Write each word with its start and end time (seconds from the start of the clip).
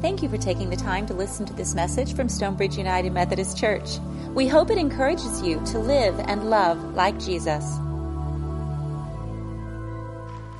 Thank 0.00 0.22
you 0.22 0.28
for 0.28 0.38
taking 0.38 0.70
the 0.70 0.76
time 0.76 1.06
to 1.06 1.14
listen 1.14 1.44
to 1.46 1.52
this 1.52 1.74
message 1.74 2.14
from 2.14 2.28
Stonebridge 2.28 2.78
United 2.78 3.12
Methodist 3.12 3.58
Church. 3.58 3.98
We 4.32 4.46
hope 4.46 4.70
it 4.70 4.78
encourages 4.78 5.42
you 5.42 5.60
to 5.66 5.80
live 5.80 6.20
and 6.20 6.48
love 6.48 6.94
like 6.94 7.18
Jesus. 7.18 7.64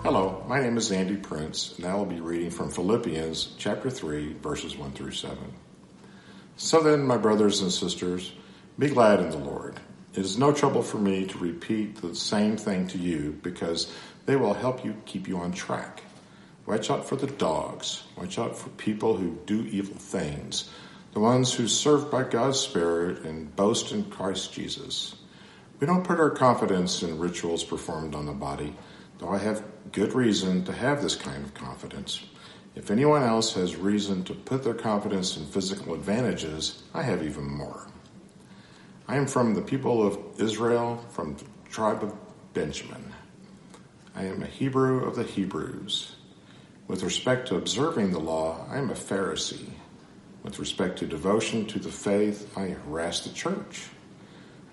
Hello, 0.03 0.43
my 0.49 0.61
name 0.61 0.77
is 0.77 0.91
Andy 0.91 1.15
Prince, 1.15 1.77
and 1.77 1.87
I 1.87 1.95
will 1.95 2.05
be 2.05 2.19
reading 2.19 2.51
from 2.51 2.69
Philippians 2.69 3.55
chapter 3.59 3.91
3, 3.91 4.33
verses 4.43 4.77
1 4.77 4.91
through 4.91 5.13
7. 5.13 5.39
So 6.57 6.83
then, 6.83 7.07
my 7.07 7.17
brothers 7.17 7.61
and 7.61 7.71
sisters, 7.71 8.33
be 8.77 8.89
glad 8.89 9.21
in 9.21 9.31
the 9.31 9.39
Lord. 9.39 9.79
It 10.15 10.25
is 10.25 10.37
no 10.37 10.53
trouble 10.53 10.83
for 10.83 10.99
me 10.99 11.27
to 11.27 11.39
repeat 11.39 12.03
the 12.03 12.17
same 12.17 12.57
thing 12.57 12.89
to 12.89 12.99
you 12.99 13.39
because 13.41 13.93
they 14.27 14.35
will 14.35 14.55
help 14.55 14.85
you 14.85 14.97
keep 15.07 15.29
you 15.29 15.39
on 15.39 15.53
track. 15.53 16.03
Watch 16.69 16.91
out 16.91 17.09
for 17.09 17.17
the 17.17 17.27
dogs. 17.27 18.05
Watch 18.15 18.39
out 18.39 18.55
for 18.55 18.69
people 18.69 19.17
who 19.17 19.39
do 19.47 19.63
evil 19.63 19.97
things, 19.97 20.69
the 21.15 21.19
ones 21.19 21.55
who 21.55 21.67
serve 21.67 22.11
by 22.11 22.25
God's 22.25 22.61
Spirit 22.61 23.25
and 23.25 23.57
boast 23.57 23.91
in 23.91 24.05
Christ 24.11 24.53
Jesus. 24.53 25.17
We 25.81 25.87
don't 25.87 26.05
put 26.05 26.21
our 26.21 26.29
confidence 26.29 27.03
in 27.03 27.19
rituals 27.19 27.65
performed 27.65 28.15
on 28.15 28.27
the 28.27 28.35
body, 28.35 28.77
though 29.17 29.31
I 29.31 29.39
have 29.39 29.65
good 29.93 30.13
reason 30.13 30.67
to 30.67 30.73
have 30.75 31.01
this 31.01 31.17
kind 31.17 31.43
of 31.43 31.55
confidence. 31.55 32.23
If 32.75 32.91
anyone 32.91 33.23
else 33.23 33.55
has 33.55 33.75
reason 33.77 34.23
to 34.25 34.35
put 34.35 34.63
their 34.63 34.75
confidence 34.75 35.39
in 35.39 35.47
physical 35.47 35.95
advantages, 35.95 36.83
I 36.93 37.01
have 37.01 37.23
even 37.23 37.49
more. 37.51 37.87
I 39.09 39.17
am 39.17 39.27
from 39.27 39.55
the 39.55 39.63
people 39.63 40.07
of 40.07 40.19
Israel, 40.39 41.03
from 41.09 41.35
the 41.35 41.45
tribe 41.71 42.05
of 42.05 42.15
Benjamin. 42.53 43.15
I 44.15 44.27
am 44.27 44.43
a 44.43 44.47
Hebrew 44.47 45.07
of 45.07 45.17
the 45.17 45.25
Hebrews. 45.25 46.17
With 46.89 47.03
respect 47.03 47.49
to 47.49 47.57
observing 47.57 48.13
the 48.13 48.19
law, 48.19 48.67
I 48.71 48.79
am 48.79 48.89
a 48.89 48.95
Pharisee. 48.95 49.69
With 50.43 50.59
respect 50.59 50.99
to 51.01 51.07
devotion 51.07 51.67
to 51.67 51.79
the 51.79 51.93
faith, 51.93 52.51
I 52.57 52.69
harass 52.69 53.21
the 53.21 53.35
church. 53.35 53.89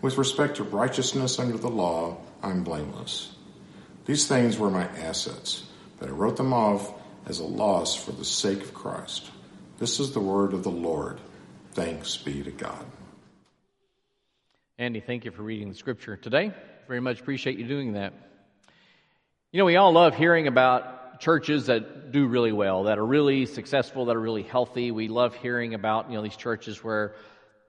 With 0.02 0.18
respect 0.18 0.58
to 0.58 0.64
righteousness 0.64 1.40
under 1.40 1.58
the 1.58 1.70
law, 1.70 2.18
I'm 2.42 2.64
blameless. 2.64 3.36
These 4.06 4.28
things 4.28 4.58
were 4.58 4.70
my 4.70 4.86
assets, 4.86 5.66
but 6.00 6.08
I 6.08 6.14
wrote 6.14 6.38
them 6.38 6.54
off 6.54 6.94
as 7.26 7.40
a 7.40 7.44
loss 7.44 7.96
for 7.96 8.14
the 8.14 8.24
sake 8.24 8.62
of 8.62 8.74
Christ. 8.74 9.30
This 9.78 10.00
is 10.00 10.14
the 10.14 10.22
word 10.22 10.54
of 10.54 10.64
the 10.64 10.72
Lord. 10.72 11.20
Thanks 11.74 12.16
be 12.16 12.44
to 12.44 12.52
God. 12.52 12.86
Andy, 14.78 15.02
thank 15.02 15.26
you 15.26 15.32
for 15.32 15.42
reading 15.42 15.68
the 15.68 15.76
scripture 15.76 16.16
today. 16.16 16.54
Very 16.88 17.02
much 17.02 17.20
appreciate 17.20 17.58
you 17.58 17.68
doing 17.68 17.94
that. 17.94 18.14
You 19.52 19.60
know, 19.60 19.66
we 19.66 19.76
all 19.76 19.92
love 19.92 20.16
hearing 20.16 20.48
about 20.48 20.95
churches 21.20 21.68
that 21.68 22.12
do 22.12 22.28
really 22.28 22.52
well, 22.52 22.84
that 22.84 22.98
are 22.98 23.06
really 23.06 23.46
successful, 23.46 24.06
that 24.06 24.16
are 24.16 24.22
really 24.22 24.44
healthy. 24.44 24.92
We 24.92 25.08
love 25.08 25.36
hearing 25.36 25.74
about, 25.74 26.10
you 26.10 26.16
know, 26.18 26.24
these 26.24 26.36
churches 26.36 26.84
where 26.84 27.16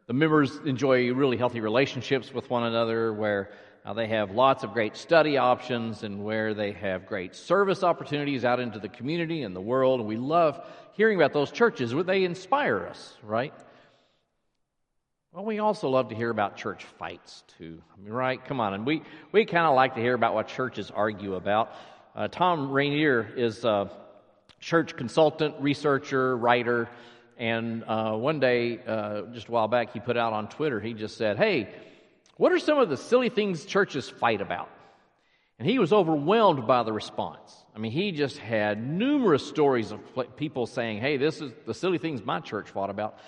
the 0.06 0.12
members 0.12 0.56
enjoy 0.64 1.12
really 1.12 1.36
healthy 1.36 1.60
relationships 1.60 2.32
with 2.32 2.48
one 2.48 2.64
another, 2.64 3.12
where 3.12 3.50
uh, 3.84 3.92
they 3.92 4.08
have 4.08 4.30
lots 4.30 4.64
of 4.64 4.72
great 4.72 4.96
study 4.96 5.36
options 5.36 6.02
and 6.02 6.24
where 6.24 6.54
they 6.54 6.72
have 6.72 7.06
great 7.06 7.34
service 7.34 7.82
opportunities 7.82 8.44
out 8.44 8.60
into 8.60 8.78
the 8.78 8.88
community 8.88 9.42
and 9.42 9.54
the 9.54 9.60
world. 9.60 10.00
And 10.00 10.08
we 10.08 10.16
love 10.16 10.60
hearing 10.92 11.16
about 11.16 11.32
those 11.32 11.52
churches. 11.52 11.94
They 12.04 12.24
inspire 12.24 12.86
us, 12.86 13.16
right? 13.22 13.54
Well, 15.32 15.44
we 15.44 15.58
also 15.58 15.88
love 15.88 16.08
to 16.08 16.14
hear 16.14 16.30
about 16.30 16.56
church 16.56 16.84
fights 16.98 17.44
too. 17.58 17.82
I 17.92 18.02
mean, 18.02 18.12
right? 18.12 18.42
Come 18.42 18.58
on. 18.58 18.74
And 18.74 18.86
we, 18.86 19.02
we 19.32 19.44
kind 19.44 19.66
of 19.66 19.74
like 19.74 19.94
to 19.94 20.00
hear 20.00 20.14
about 20.14 20.34
what 20.34 20.48
churches 20.48 20.90
argue 20.90 21.34
about. 21.34 21.72
Uh, 22.16 22.28
Thom 22.28 22.72
Rainer 22.72 23.28
is 23.36 23.62
a 23.66 23.90
church 24.58 24.96
consultant, 24.96 25.54
researcher, 25.60 26.34
writer, 26.34 26.88
and 27.36 27.84
uh, 27.86 28.12
one 28.12 28.40
day, 28.40 28.80
uh, 28.86 29.22
just 29.34 29.48
a 29.48 29.50
while 29.50 29.68
back, 29.68 29.92
he 29.92 30.00
put 30.00 30.16
out 30.16 30.32
on 30.32 30.48
Twitter, 30.48 30.80
he 30.80 30.94
just 30.94 31.18
said, 31.18 31.36
Hey, 31.36 31.68
what 32.38 32.52
are 32.52 32.58
some 32.58 32.78
of 32.78 32.88
the 32.88 32.96
silly 32.96 33.28
things 33.28 33.66
churches 33.66 34.08
fight 34.08 34.40
about? 34.40 34.70
And 35.58 35.68
he 35.68 35.78
was 35.78 35.92
overwhelmed 35.92 36.66
by 36.66 36.84
the 36.84 36.92
response. 36.92 37.66
I 37.74 37.78
mean, 37.80 37.92
he 37.92 38.12
just 38.12 38.38
had 38.38 38.82
numerous 38.82 39.46
stories 39.46 39.92
of 39.92 40.00
people 40.36 40.66
saying, 40.66 41.02
Hey, 41.02 41.18
this 41.18 41.42
is 41.42 41.52
the 41.66 41.74
silly 41.74 41.98
things 41.98 42.24
my 42.24 42.40
church 42.40 42.70
fought 42.70 42.88
about. 42.88 43.18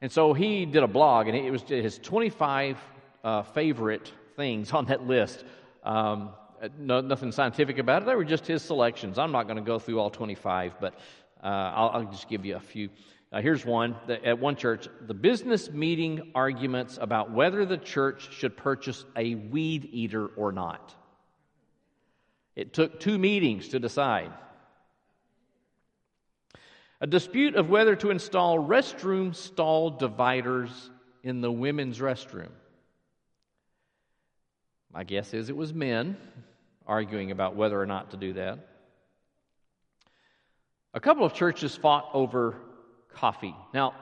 And 0.00 0.10
so 0.10 0.32
he 0.32 0.66
did 0.66 0.82
a 0.82 0.88
blog, 0.88 1.28
and 1.28 1.36
it 1.36 1.52
was 1.52 1.62
his 1.62 1.96
25 2.00 2.76
uh, 3.22 3.42
favorite 3.42 4.10
things 4.34 4.72
on 4.72 4.86
that 4.86 5.06
list. 5.06 5.44
Um, 5.84 6.30
no, 6.78 7.00
nothing 7.00 7.32
scientific 7.32 7.78
about 7.78 8.02
it. 8.02 8.06
They 8.06 8.14
were 8.14 8.24
just 8.24 8.46
his 8.46 8.62
selections. 8.62 9.18
I'm 9.18 9.32
not 9.32 9.44
going 9.44 9.56
to 9.56 9.62
go 9.62 9.78
through 9.78 9.98
all 9.98 10.10
25, 10.10 10.74
but 10.80 10.94
uh, 11.42 11.46
I'll, 11.46 11.88
I'll, 11.90 12.04
just 12.04 12.28
give 12.28 12.44
you 12.44 12.56
a 12.56 12.60
few. 12.60 12.88
Uh, 13.32 13.40
here's 13.40 13.64
one 13.64 13.96
at 14.24 14.38
one 14.38 14.54
church 14.56 14.88
the 15.06 15.14
business 15.14 15.70
meeting 15.70 16.30
arguments 16.34 16.98
about 17.00 17.32
whether 17.32 17.64
the 17.64 17.78
church 17.78 18.28
should 18.32 18.56
purchase 18.56 19.04
a 19.16 19.34
weed 19.34 19.88
eater 19.90 20.26
or 20.26 20.52
not. 20.52 20.94
It 22.54 22.74
took 22.74 23.00
two 23.00 23.18
meetings 23.18 23.68
to 23.68 23.80
decide. 23.80 24.30
A 27.00 27.06
dispute 27.06 27.56
of 27.56 27.68
whether 27.70 27.96
to 27.96 28.10
install 28.10 28.58
restroom 28.58 29.34
stall 29.34 29.90
dividers 29.90 30.90
in 31.24 31.40
the 31.40 31.50
women's 31.50 31.98
restroom. 31.98 32.50
My 34.92 35.02
guess 35.02 35.34
is 35.34 35.48
it 35.48 35.56
was 35.56 35.72
men 35.72 36.16
arguing 36.86 37.30
about 37.30 37.56
whether 37.56 37.80
or 37.80 37.86
not 37.86 38.10
to 38.10 38.16
do 38.16 38.34
that. 38.34 38.68
A 40.94 41.00
couple 41.00 41.24
of 41.24 41.32
churches 41.32 41.74
fought 41.74 42.08
over 42.12 42.56
coffee. 43.14 43.54
Now, 43.72 43.94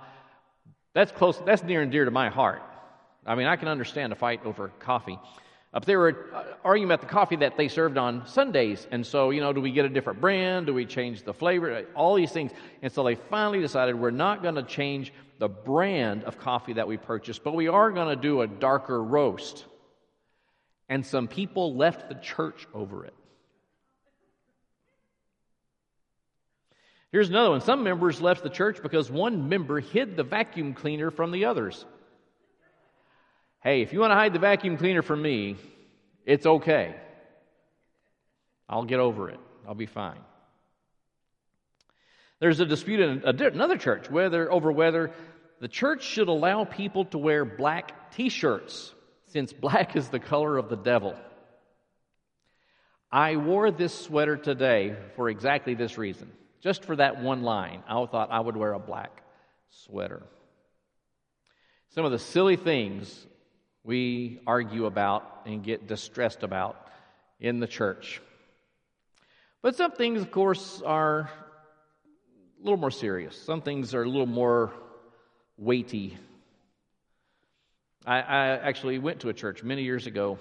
that's 0.94 1.12
close, 1.12 1.40
that's 1.46 1.62
near 1.62 1.82
and 1.82 1.92
dear 1.92 2.04
to 2.04 2.10
my 2.10 2.30
heart. 2.30 2.62
I 3.24 3.34
mean, 3.34 3.46
I 3.46 3.56
can 3.56 3.68
understand 3.68 4.12
a 4.12 4.16
fight 4.16 4.40
over 4.44 4.68
coffee. 4.80 5.18
Up 5.72 5.84
there 5.84 6.00
were 6.00 6.26
uh, 6.34 6.44
arguing 6.64 6.88
about 6.88 7.00
the 7.00 7.06
coffee 7.06 7.36
that 7.36 7.56
they 7.56 7.68
served 7.68 7.96
on 7.96 8.26
Sundays. 8.26 8.88
And 8.90 9.06
so, 9.06 9.30
you 9.30 9.40
know, 9.40 9.52
do 9.52 9.60
we 9.60 9.70
get 9.70 9.84
a 9.84 9.88
different 9.88 10.20
brand? 10.20 10.66
Do 10.66 10.74
we 10.74 10.84
change 10.84 11.22
the 11.22 11.32
flavor? 11.32 11.84
All 11.94 12.16
these 12.16 12.32
things. 12.32 12.50
And 12.82 12.90
so 12.90 13.04
they 13.04 13.14
finally 13.14 13.60
decided 13.60 13.94
we're 13.94 14.10
not 14.10 14.42
going 14.42 14.56
to 14.56 14.64
change 14.64 15.12
the 15.38 15.48
brand 15.48 16.24
of 16.24 16.38
coffee 16.38 16.72
that 16.72 16.88
we 16.88 16.96
purchase, 16.96 17.38
but 17.38 17.54
we 17.54 17.68
are 17.68 17.92
going 17.92 18.08
to 18.08 18.20
do 18.20 18.40
a 18.40 18.48
darker 18.48 19.02
roast 19.02 19.64
and 20.90 21.06
some 21.06 21.28
people 21.28 21.76
left 21.76 22.08
the 22.08 22.16
church 22.16 22.66
over 22.74 23.04
it. 23.04 23.14
Here's 27.12 27.30
another 27.30 27.50
one. 27.50 27.60
Some 27.60 27.84
members 27.84 28.20
left 28.20 28.42
the 28.42 28.50
church 28.50 28.82
because 28.82 29.10
one 29.10 29.48
member 29.48 29.80
hid 29.80 30.16
the 30.16 30.24
vacuum 30.24 30.74
cleaner 30.74 31.10
from 31.10 31.30
the 31.30 31.44
others. 31.44 31.84
Hey, 33.62 33.82
if 33.82 33.92
you 33.92 34.00
want 34.00 34.10
to 34.10 34.16
hide 34.16 34.32
the 34.32 34.38
vacuum 34.40 34.76
cleaner 34.76 35.02
from 35.02 35.22
me, 35.22 35.56
it's 36.26 36.46
okay. 36.46 36.96
I'll 38.68 38.84
get 38.84 39.00
over 39.00 39.30
it. 39.30 39.40
I'll 39.66 39.74
be 39.74 39.86
fine. 39.86 40.20
There's 42.40 42.58
a 42.58 42.66
dispute 42.66 43.00
in 43.00 43.22
another 43.24 43.76
church 43.76 44.10
whether 44.10 44.50
over 44.50 44.72
whether 44.72 45.12
the 45.60 45.68
church 45.68 46.02
should 46.02 46.28
allow 46.28 46.64
people 46.64 47.04
to 47.06 47.18
wear 47.18 47.44
black 47.44 48.12
t-shirts 48.12 48.94
since 49.32 49.52
black 49.52 49.96
is 49.96 50.08
the 50.08 50.18
color 50.18 50.56
of 50.56 50.68
the 50.68 50.76
devil. 50.76 51.14
I 53.12 53.36
wore 53.36 53.70
this 53.70 53.98
sweater 53.98 54.36
today 54.36 54.96
for 55.16 55.28
exactly 55.28 55.74
this 55.74 55.98
reason. 55.98 56.30
Just 56.60 56.84
for 56.84 56.96
that 56.96 57.22
one 57.22 57.42
line, 57.42 57.82
I 57.88 58.04
thought 58.06 58.30
I 58.30 58.40
would 58.40 58.56
wear 58.56 58.72
a 58.72 58.78
black 58.78 59.22
sweater. 59.70 60.22
Some 61.90 62.04
of 62.04 62.12
the 62.12 62.18
silly 62.18 62.56
things 62.56 63.26
we 63.82 64.40
argue 64.46 64.86
about 64.86 65.42
and 65.46 65.64
get 65.64 65.86
distressed 65.86 66.42
about 66.42 66.88
in 67.40 67.60
the 67.60 67.66
church. 67.66 68.20
But 69.62 69.76
some 69.76 69.92
things, 69.92 70.20
of 70.20 70.30
course, 70.30 70.82
are 70.84 71.30
a 72.60 72.62
little 72.62 72.78
more 72.78 72.90
serious. 72.90 73.40
Some 73.40 73.62
things 73.62 73.94
are 73.94 74.02
a 74.02 74.08
little 74.08 74.26
more 74.26 74.72
weighty 75.56 76.16
I, 78.06 78.20
I 78.20 78.46
actually 78.56 78.98
went 78.98 79.20
to 79.20 79.28
a 79.28 79.34
church 79.34 79.62
many 79.62 79.82
years 79.82 80.06
ago 80.06 80.38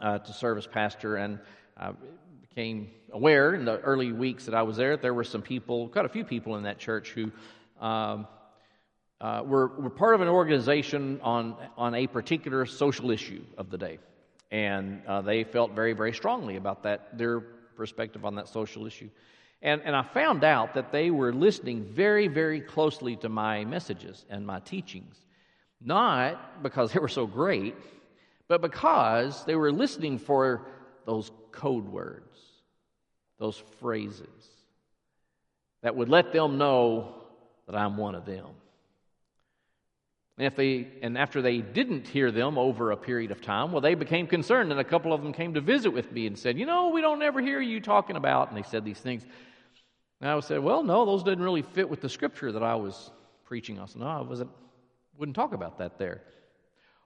uh, 0.00 0.18
to 0.18 0.32
serve 0.32 0.56
as 0.56 0.66
pastor 0.66 1.16
and 1.16 1.38
uh, 1.76 1.92
became 2.40 2.90
aware 3.12 3.54
in 3.54 3.66
the 3.66 3.78
early 3.80 4.12
weeks 4.12 4.46
that 4.46 4.54
I 4.54 4.62
was 4.62 4.76
there, 4.78 4.96
there 4.96 5.12
were 5.12 5.24
some 5.24 5.42
people, 5.42 5.88
quite 5.88 6.06
a 6.06 6.08
few 6.08 6.24
people 6.24 6.56
in 6.56 6.62
that 6.62 6.78
church 6.78 7.10
who 7.10 7.30
um, 7.80 8.26
uh, 9.20 9.42
were, 9.44 9.68
were 9.78 9.90
part 9.90 10.14
of 10.14 10.22
an 10.22 10.28
organization 10.28 11.20
on, 11.22 11.54
on 11.76 11.94
a 11.94 12.06
particular 12.06 12.64
social 12.64 13.10
issue 13.10 13.42
of 13.58 13.70
the 13.70 13.76
day. 13.76 13.98
And 14.50 15.02
uh, 15.06 15.20
they 15.20 15.44
felt 15.44 15.72
very, 15.72 15.92
very 15.92 16.14
strongly 16.14 16.56
about 16.56 16.84
that, 16.84 17.18
their 17.18 17.40
perspective 17.40 18.24
on 18.24 18.36
that 18.36 18.48
social 18.48 18.86
issue. 18.86 19.10
And, 19.60 19.82
and 19.84 19.94
I 19.94 20.02
found 20.02 20.44
out 20.44 20.74
that 20.74 20.92
they 20.92 21.10
were 21.10 21.32
listening 21.32 21.84
very, 21.84 22.28
very 22.28 22.60
closely 22.60 23.16
to 23.16 23.28
my 23.28 23.64
messages 23.64 24.24
and 24.30 24.46
my 24.46 24.60
teachings. 24.60 25.16
Not 25.84 26.62
because 26.62 26.92
they 26.92 26.98
were 26.98 27.08
so 27.08 27.26
great, 27.26 27.76
but 28.48 28.62
because 28.62 29.44
they 29.44 29.54
were 29.54 29.70
listening 29.70 30.18
for 30.18 30.66
those 31.04 31.30
code 31.52 31.86
words, 31.86 32.40
those 33.38 33.62
phrases 33.80 34.26
that 35.82 35.94
would 35.94 36.08
let 36.08 36.32
them 36.32 36.56
know 36.56 37.14
that 37.66 37.76
I'm 37.76 37.98
one 37.98 38.14
of 38.14 38.24
them. 38.24 38.46
And 40.38 40.46
if 40.46 40.56
they 40.56 40.88
and 41.02 41.16
after 41.16 41.42
they 41.42 41.58
didn't 41.58 42.08
hear 42.08 42.32
them 42.32 42.58
over 42.58 42.90
a 42.90 42.96
period 42.96 43.30
of 43.30 43.40
time, 43.40 43.70
well, 43.70 43.80
they 43.80 43.94
became 43.94 44.26
concerned, 44.26 44.72
and 44.72 44.80
a 44.80 44.84
couple 44.84 45.12
of 45.12 45.22
them 45.22 45.32
came 45.32 45.54
to 45.54 45.60
visit 45.60 45.90
with 45.90 46.10
me 46.10 46.26
and 46.26 46.36
said, 46.36 46.58
"You 46.58 46.66
know, 46.66 46.88
we 46.88 47.02
don't 47.02 47.22
ever 47.22 47.40
hear 47.40 47.60
you 47.60 47.80
talking 47.80 48.16
about." 48.16 48.48
And 48.48 48.56
they 48.56 48.62
said 48.62 48.84
these 48.84 48.98
things. 48.98 49.24
And 50.20 50.30
I 50.30 50.40
said, 50.40 50.60
"Well, 50.60 50.82
no, 50.82 51.04
those 51.04 51.22
didn't 51.22 51.44
really 51.44 51.62
fit 51.62 51.88
with 51.88 52.00
the 52.00 52.08
scripture 52.08 52.50
that 52.50 52.62
I 52.62 52.74
was 52.74 53.12
preaching." 53.44 53.78
I 53.78 53.84
said, 53.84 54.00
"No, 54.00 54.06
I 54.06 54.22
wasn't. 54.22 54.50
Wouldn't 55.18 55.36
talk 55.36 55.52
about 55.52 55.78
that 55.78 55.98
there." 55.98 56.22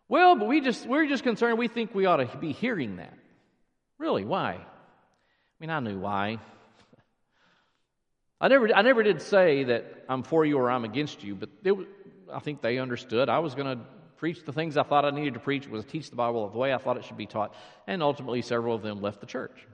Well, 0.09 0.37
but 0.37 0.49
we 0.49 0.61
just 0.61 0.87
we're 0.87 1.07
just 1.07 1.23
concerned. 1.23 1.59
We 1.59 1.69
think 1.69 1.95
we 1.95 2.07
ought 2.07 2.17
to 2.17 2.37
be 2.39 2.53
hearing 2.53 2.97
that. 2.97 3.15
Really? 3.99 4.25
Why? 4.25 4.55
I 4.55 4.65
mean, 5.61 5.71
I 5.71 5.81
knew 5.81 5.99
why. 5.99 6.39
I 8.41 8.47
never, 8.47 8.73
I 8.73 8.83
never 8.83 9.03
did 9.03 9.21
say 9.21 9.65
that 9.65 10.05
I'm 10.09 10.23
for 10.23 10.45
you 10.45 10.59
or 10.59 10.71
I'm 10.71 10.85
against 10.85 11.25
you, 11.25 11.35
but 11.35 11.49
I 12.33 12.39
think 12.39 12.63
they 12.63 12.79
understood. 12.79 13.29
I 13.29 13.41
was 13.41 13.57
going 13.57 13.79
to 13.79 13.85
preach 14.17 14.45
the 14.45 14.53
things 14.53 14.77
I 14.77 14.85
thought 14.85 15.05
I 15.05 15.11
needed 15.11 15.35
to 15.35 15.41
preach, 15.41 15.67
was 15.67 15.85
teach 15.85 16.11
the 16.11 16.17
Bible 16.17 16.49
the 16.49 16.59
way 16.59 16.73
I 16.73 16.79
thought 16.79 16.97
it 16.97 17.05
should 17.05 17.17
be 17.17 17.27
taught, 17.27 17.53
and 17.87 18.03
ultimately 18.03 18.43
several 18.43 18.77
of 18.77 18.83
them 18.83 19.03
left 19.03 19.21
the 19.21 19.27
church. 19.27 19.67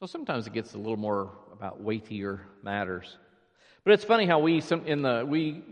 So 0.00 0.06
sometimes 0.06 0.46
it 0.46 0.54
gets 0.54 0.72
a 0.72 0.78
little 0.78 0.96
more 0.96 1.32
about 1.52 1.82
weightier 1.82 2.40
matters. 2.62 3.16
But 3.84 3.92
it's 3.92 4.04
funny 4.04 4.24
how 4.24 4.38
we 4.38 4.62
in 4.86 5.02
the 5.02 5.24
we 5.26 5.62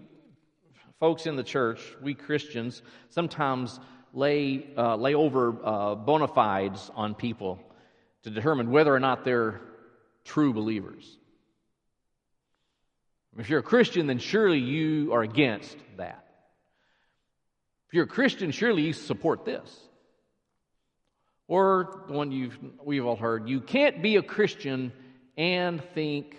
folks 1.00 1.26
in 1.26 1.35
the 1.37 1.43
church, 1.43 1.81
we 2.03 2.12
Christians, 2.12 2.82
sometimes 3.09 3.81
lay 4.12 4.67
uh, 4.76 4.97
lay 4.97 5.14
over 5.14 5.56
uh, 5.64 5.94
bona 5.94 6.29
fides 6.29 6.91
on 6.94 7.14
people 7.14 7.59
to 8.25 8.31
determine 8.31 8.70
whether 8.70 8.94
or 8.94 9.00
not 9.00 9.25
they're 9.25 9.62
true 10.25 10.53
believers. 10.53 11.19
If 13.38 13.49
you're 13.49 13.61
a 13.61 13.62
Christian, 13.62 14.06
then 14.06 14.19
surely 14.19 14.58
you 14.58 15.15
are 15.15 15.23
against 15.23 15.76
that. 15.97 16.26
If 17.88 17.94
you're 17.94 18.05
a 18.05 18.08
Christian, 18.08 18.50
surely 18.50 18.82
you 18.82 18.93
support 18.93 19.47
this. 19.47 19.75
Or 21.49 22.05
the 22.08 22.12
one 22.12 22.31
you've, 22.31 22.58
we've 22.85 23.06
all 23.06 23.17
heard, 23.17 23.49
you 23.49 23.61
can't 23.61 24.03
be 24.03 24.17
a 24.17 24.23
Christian 24.23 24.93
and 25.38 25.82
think 25.94 26.37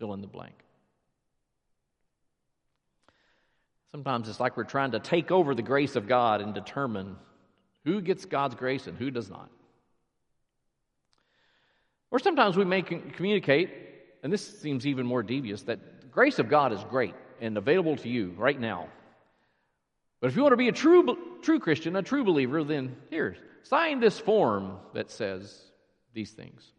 fill 0.00 0.14
in 0.14 0.22
the 0.22 0.26
blank. 0.26 0.54
Sometimes 3.92 4.28
it's 4.28 4.40
like 4.40 4.56
we're 4.56 4.64
trying 4.64 4.92
to 4.92 4.98
take 4.98 5.30
over 5.30 5.54
the 5.54 5.62
grace 5.62 5.94
of 5.94 6.08
God 6.08 6.40
and 6.40 6.54
determine 6.54 7.16
who 7.84 8.00
gets 8.00 8.24
God's 8.24 8.54
grace 8.54 8.86
and 8.86 8.96
who 8.96 9.10
does 9.10 9.28
not. 9.28 9.50
Or 12.10 12.18
sometimes 12.18 12.56
we 12.56 12.64
may 12.64 12.82
communicate, 12.82 13.70
and 14.22 14.32
this 14.32 14.60
seems 14.60 14.86
even 14.86 15.06
more 15.06 15.22
devious, 15.22 15.62
that 15.62 16.00
the 16.00 16.06
grace 16.06 16.38
of 16.38 16.48
God 16.48 16.72
is 16.72 16.82
great 16.84 17.14
and 17.40 17.56
available 17.56 17.96
to 17.96 18.08
you 18.08 18.34
right 18.36 18.58
now. 18.58 18.88
But 20.20 20.28
if 20.30 20.36
you 20.36 20.42
want 20.42 20.52
to 20.52 20.56
be 20.56 20.68
a 20.68 20.72
true, 20.72 21.38
true 21.42 21.60
Christian, 21.60 21.96
a 21.96 22.02
true 22.02 22.24
believer, 22.24 22.64
then 22.64 22.96
here, 23.10 23.36
sign 23.64 24.00
this 24.00 24.18
form 24.18 24.78
that 24.94 25.10
says 25.10 25.60
these 26.14 26.30
things. 26.30 26.72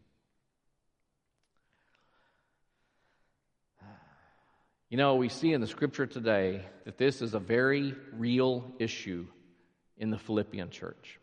You 4.92 4.98
know, 4.98 5.14
we 5.14 5.30
see 5.30 5.54
in 5.54 5.62
the 5.62 5.66
scripture 5.66 6.04
today 6.04 6.66
that 6.84 6.98
this 6.98 7.22
is 7.22 7.32
a 7.32 7.38
very 7.38 7.94
real 8.12 8.74
issue 8.78 9.26
in 9.96 10.10
the 10.10 10.18
Philippian 10.18 10.68
church. 10.68 11.18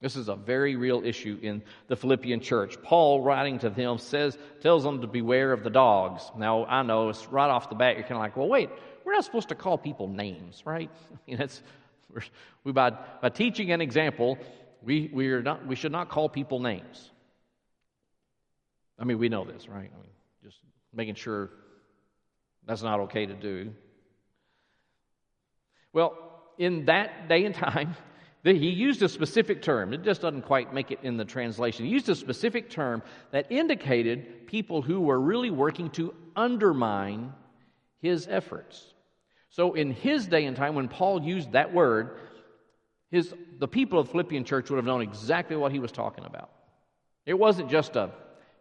This 0.00 0.16
is 0.16 0.28
a 0.30 0.36
very 0.36 0.74
real 0.76 1.04
issue 1.04 1.38
in 1.42 1.64
the 1.88 1.96
Philippian 1.96 2.40
church. 2.40 2.82
Paul, 2.82 3.20
writing 3.20 3.58
to 3.58 3.68
them, 3.68 3.98
says, 3.98 4.38
tells 4.62 4.84
them 4.84 5.02
to 5.02 5.06
beware 5.06 5.52
of 5.52 5.64
the 5.64 5.68
dogs. 5.68 6.22
Now, 6.34 6.64
I 6.64 6.80
know 6.80 7.10
it's 7.10 7.26
right 7.26 7.50
off 7.50 7.68
the 7.68 7.74
bat, 7.74 7.96
you're 7.96 8.04
kind 8.04 8.14
of 8.14 8.20
like, 8.20 8.38
well, 8.38 8.48
wait, 8.48 8.70
we're 9.04 9.12
not 9.12 9.26
supposed 9.26 9.50
to 9.50 9.54
call 9.54 9.76
people 9.76 10.08
names, 10.08 10.62
right? 10.64 10.88
I 11.12 11.30
mean, 11.30 11.42
it's, 11.42 11.62
we, 12.64 12.72
by, 12.72 12.92
by 13.20 13.28
teaching 13.28 13.70
an 13.70 13.82
example, 13.82 14.38
we, 14.80 15.10
we, 15.12 15.28
are 15.32 15.42
not, 15.42 15.66
we 15.66 15.76
should 15.76 15.92
not 15.92 16.08
call 16.08 16.30
people 16.30 16.58
names. 16.58 17.10
I 18.98 19.04
mean, 19.04 19.18
we 19.18 19.28
know 19.28 19.44
this, 19.44 19.68
right? 19.68 19.90
I 19.92 20.00
mean, 20.00 20.12
just 20.42 20.56
making 20.94 21.16
sure 21.16 21.50
that's 22.66 22.82
not 22.82 23.00
okay 23.00 23.26
to 23.26 23.34
do. 23.34 23.72
Well, 25.92 26.16
in 26.58 26.86
that 26.86 27.28
day 27.28 27.44
and 27.44 27.54
time, 27.54 27.96
he 28.44 28.70
used 28.70 29.02
a 29.02 29.08
specific 29.08 29.62
term. 29.62 29.92
It 29.92 30.02
just 30.02 30.22
doesn't 30.22 30.42
quite 30.42 30.72
make 30.72 30.90
it 30.90 31.00
in 31.02 31.16
the 31.16 31.24
translation. 31.24 31.86
He 31.86 31.92
used 31.92 32.08
a 32.08 32.14
specific 32.14 32.70
term 32.70 33.02
that 33.30 33.50
indicated 33.50 34.46
people 34.46 34.82
who 34.82 35.00
were 35.00 35.20
really 35.20 35.50
working 35.50 35.90
to 35.90 36.14
undermine 36.34 37.32
his 38.00 38.26
efforts. 38.28 38.94
So, 39.50 39.74
in 39.74 39.92
his 39.92 40.26
day 40.26 40.46
and 40.46 40.56
time, 40.56 40.74
when 40.74 40.88
Paul 40.88 41.22
used 41.22 41.52
that 41.52 41.74
word, 41.74 42.18
his, 43.10 43.34
the 43.58 43.68
people 43.68 43.98
of 43.98 44.06
the 44.06 44.12
Philippian 44.12 44.44
church 44.44 44.70
would 44.70 44.76
have 44.76 44.86
known 44.86 45.02
exactly 45.02 45.56
what 45.56 45.72
he 45.72 45.78
was 45.78 45.92
talking 45.92 46.24
about. 46.24 46.50
It 47.26 47.34
wasn't 47.34 47.70
just 47.70 47.94
a, 47.94 48.10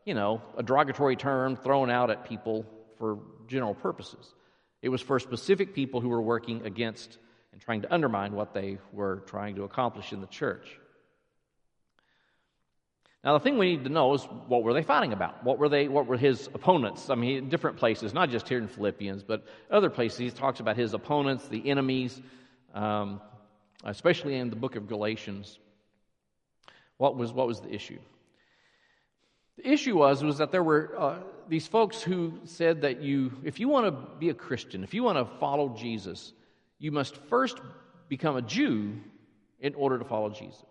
you 0.05 0.13
know, 0.13 0.41
a 0.57 0.63
derogatory 0.63 1.15
term 1.15 1.55
thrown 1.55 1.89
out 1.89 2.09
at 2.09 2.25
people 2.25 2.65
for 3.01 3.17
general 3.47 3.73
purposes. 3.73 4.35
It 4.83 4.89
was 4.89 5.01
for 5.01 5.19
specific 5.19 5.73
people 5.73 6.01
who 6.01 6.09
were 6.09 6.21
working 6.21 6.63
against 6.67 7.17
and 7.51 7.59
trying 7.59 7.81
to 7.81 7.91
undermine 7.91 8.33
what 8.33 8.53
they 8.53 8.77
were 8.93 9.23
trying 9.25 9.55
to 9.55 9.63
accomplish 9.63 10.13
in 10.13 10.21
the 10.21 10.27
church. 10.27 10.77
Now, 13.23 13.33
the 13.33 13.39
thing 13.39 13.57
we 13.57 13.75
need 13.75 13.85
to 13.85 13.89
know 13.89 14.13
is 14.13 14.23
what 14.47 14.61
were 14.61 14.73
they 14.73 14.83
fighting 14.83 15.13
about? 15.13 15.43
What 15.43 15.57
were 15.57 15.67
they? 15.67 15.87
What 15.87 16.05
were 16.05 16.17
his 16.17 16.45
opponents? 16.53 17.09
I 17.09 17.15
mean, 17.15 17.37
in 17.37 17.49
different 17.49 17.77
places, 17.77 18.13
not 18.13 18.29
just 18.29 18.47
here 18.47 18.59
in 18.59 18.67
Philippians, 18.67 19.23
but 19.23 19.47
other 19.71 19.89
places. 19.89 20.19
He 20.19 20.29
talks 20.29 20.59
about 20.59 20.77
his 20.77 20.93
opponents, 20.93 21.47
the 21.47 21.67
enemies, 21.67 22.21
um, 22.75 23.19
especially 23.83 24.35
in 24.35 24.51
the 24.51 24.55
book 24.55 24.75
of 24.75 24.87
Galatians. 24.87 25.57
What 26.97 27.15
was 27.15 27.33
what 27.33 27.47
was 27.47 27.61
the 27.61 27.73
issue? 27.73 27.99
The 29.63 29.71
issue 29.71 29.97
was 29.97 30.23
was 30.23 30.39
that 30.39 30.51
there 30.51 30.63
were 30.63 30.95
uh, 30.97 31.15
these 31.47 31.67
folks 31.67 32.01
who 32.01 32.39
said 32.45 32.81
that 32.81 33.01
you, 33.01 33.31
if 33.43 33.59
you 33.59 33.67
want 33.67 33.85
to 33.85 34.17
be 34.17 34.29
a 34.29 34.33
Christian, 34.33 34.83
if 34.83 34.93
you 34.93 35.03
want 35.03 35.17
to 35.17 35.37
follow 35.37 35.75
Jesus, 35.77 36.33
you 36.79 36.91
must 36.91 37.15
first 37.29 37.59
become 38.09 38.37
a 38.37 38.41
Jew 38.41 38.93
in 39.59 39.75
order 39.75 39.99
to 39.99 40.05
follow 40.05 40.29
Jesus, 40.29 40.63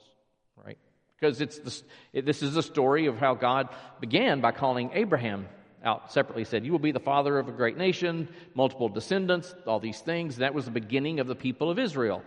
right? 0.56 0.78
Because 1.18 1.40
it's 1.40 1.58
this, 1.58 1.84
it, 2.12 2.26
this 2.26 2.42
is 2.42 2.56
a 2.56 2.62
story 2.62 3.06
of 3.06 3.18
how 3.18 3.34
God 3.34 3.68
began 4.00 4.40
by 4.40 4.52
calling 4.52 4.90
Abraham 4.94 5.46
out 5.84 6.12
separately. 6.12 6.44
Said, 6.44 6.64
You 6.64 6.72
will 6.72 6.78
be 6.78 6.92
the 6.92 6.98
father 6.98 7.38
of 7.38 7.48
a 7.48 7.52
great 7.52 7.76
nation, 7.76 8.28
multiple 8.54 8.88
descendants, 8.88 9.54
all 9.66 9.78
these 9.78 10.00
things. 10.00 10.38
That 10.38 10.54
was 10.54 10.64
the 10.64 10.70
beginning 10.70 11.20
of 11.20 11.28
the 11.28 11.36
people 11.36 11.70
of 11.70 11.78
Israel. 11.78 12.24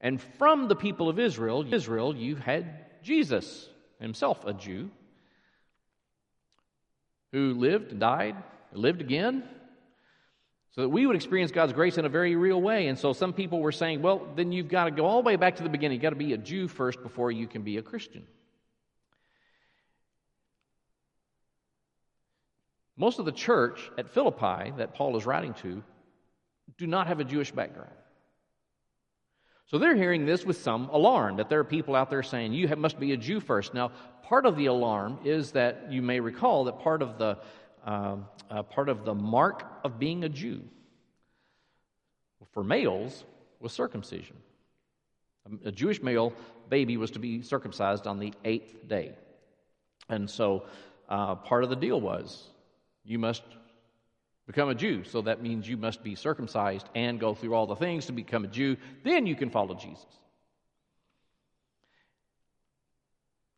And 0.00 0.20
from 0.38 0.68
the 0.68 0.76
people 0.76 1.08
of 1.08 1.18
Israel, 1.18 1.72
Israel, 1.72 2.14
you 2.14 2.36
had 2.36 3.02
Jesus, 3.02 3.68
himself 4.00 4.44
a 4.44 4.52
Jew, 4.52 4.90
who 7.32 7.54
lived 7.54 7.90
and 7.90 8.00
died, 8.00 8.36
lived 8.72 9.00
again, 9.00 9.42
so 10.72 10.82
that 10.82 10.88
we 10.88 11.06
would 11.06 11.16
experience 11.16 11.50
God's 11.50 11.72
grace 11.72 11.98
in 11.98 12.04
a 12.04 12.08
very 12.08 12.34
real 12.34 12.60
way. 12.60 12.86
And 12.86 12.98
so 12.98 13.12
some 13.12 13.32
people 13.32 13.60
were 13.60 13.72
saying, 13.72 14.00
well, 14.00 14.26
then 14.36 14.52
you've 14.52 14.68
got 14.68 14.84
to 14.84 14.90
go 14.90 15.04
all 15.04 15.22
the 15.22 15.26
way 15.26 15.36
back 15.36 15.56
to 15.56 15.62
the 15.62 15.68
beginning. 15.68 15.96
You've 15.96 16.02
got 16.02 16.10
to 16.10 16.16
be 16.16 16.32
a 16.32 16.38
Jew 16.38 16.68
first 16.68 17.02
before 17.02 17.30
you 17.30 17.46
can 17.46 17.62
be 17.62 17.76
a 17.76 17.82
Christian. 17.82 18.24
Most 22.96 23.18
of 23.18 23.24
the 23.24 23.32
church 23.32 23.90
at 23.98 24.08
Philippi 24.08 24.72
that 24.78 24.94
Paul 24.94 25.16
is 25.16 25.26
writing 25.26 25.54
to 25.54 25.82
do 26.78 26.86
not 26.86 27.06
have 27.06 27.20
a 27.20 27.24
Jewish 27.24 27.50
background. 27.50 27.90
So 29.72 29.78
they're 29.78 29.96
hearing 29.96 30.26
this 30.26 30.44
with 30.44 30.58
some 30.58 30.90
alarm 30.90 31.38
that 31.38 31.48
there 31.48 31.58
are 31.58 31.64
people 31.64 31.94
out 31.94 32.10
there 32.10 32.22
saying, 32.22 32.52
You 32.52 32.68
must 32.76 33.00
be 33.00 33.12
a 33.12 33.16
Jew 33.16 33.40
first. 33.40 33.72
Now, 33.72 33.90
part 34.22 34.44
of 34.44 34.54
the 34.54 34.66
alarm 34.66 35.18
is 35.24 35.52
that 35.52 35.90
you 35.90 36.02
may 36.02 36.20
recall 36.20 36.64
that 36.64 36.80
part 36.80 37.00
of 37.00 37.16
the 37.16 37.38
um, 37.86 38.26
uh, 38.50 38.64
part 38.64 38.90
of 38.90 39.06
the 39.06 39.14
mark 39.14 39.64
of 39.82 39.98
being 39.98 40.24
a 40.24 40.28
Jew 40.28 40.60
for 42.52 42.62
males 42.62 43.24
was 43.60 43.72
circumcision. 43.72 44.36
A 45.64 45.72
Jewish 45.72 46.02
male 46.02 46.34
baby 46.68 46.98
was 46.98 47.10
to 47.12 47.18
be 47.18 47.40
circumcised 47.40 48.06
on 48.06 48.18
the 48.18 48.34
eighth 48.44 48.86
day. 48.86 49.12
And 50.10 50.28
so 50.28 50.66
uh, 51.08 51.36
part 51.36 51.64
of 51.64 51.70
the 51.70 51.76
deal 51.76 51.98
was 51.98 52.50
you 53.04 53.18
must 53.18 53.42
become 54.46 54.68
a 54.68 54.74
Jew. 54.74 55.04
So 55.04 55.22
that 55.22 55.42
means 55.42 55.68
you 55.68 55.76
must 55.76 56.02
be 56.02 56.14
circumcised 56.14 56.88
and 56.94 57.20
go 57.20 57.34
through 57.34 57.54
all 57.54 57.66
the 57.66 57.76
things 57.76 58.06
to 58.06 58.12
become 58.12 58.44
a 58.44 58.48
Jew. 58.48 58.76
Then 59.04 59.26
you 59.26 59.36
can 59.36 59.50
follow 59.50 59.74
Jesus. 59.74 60.06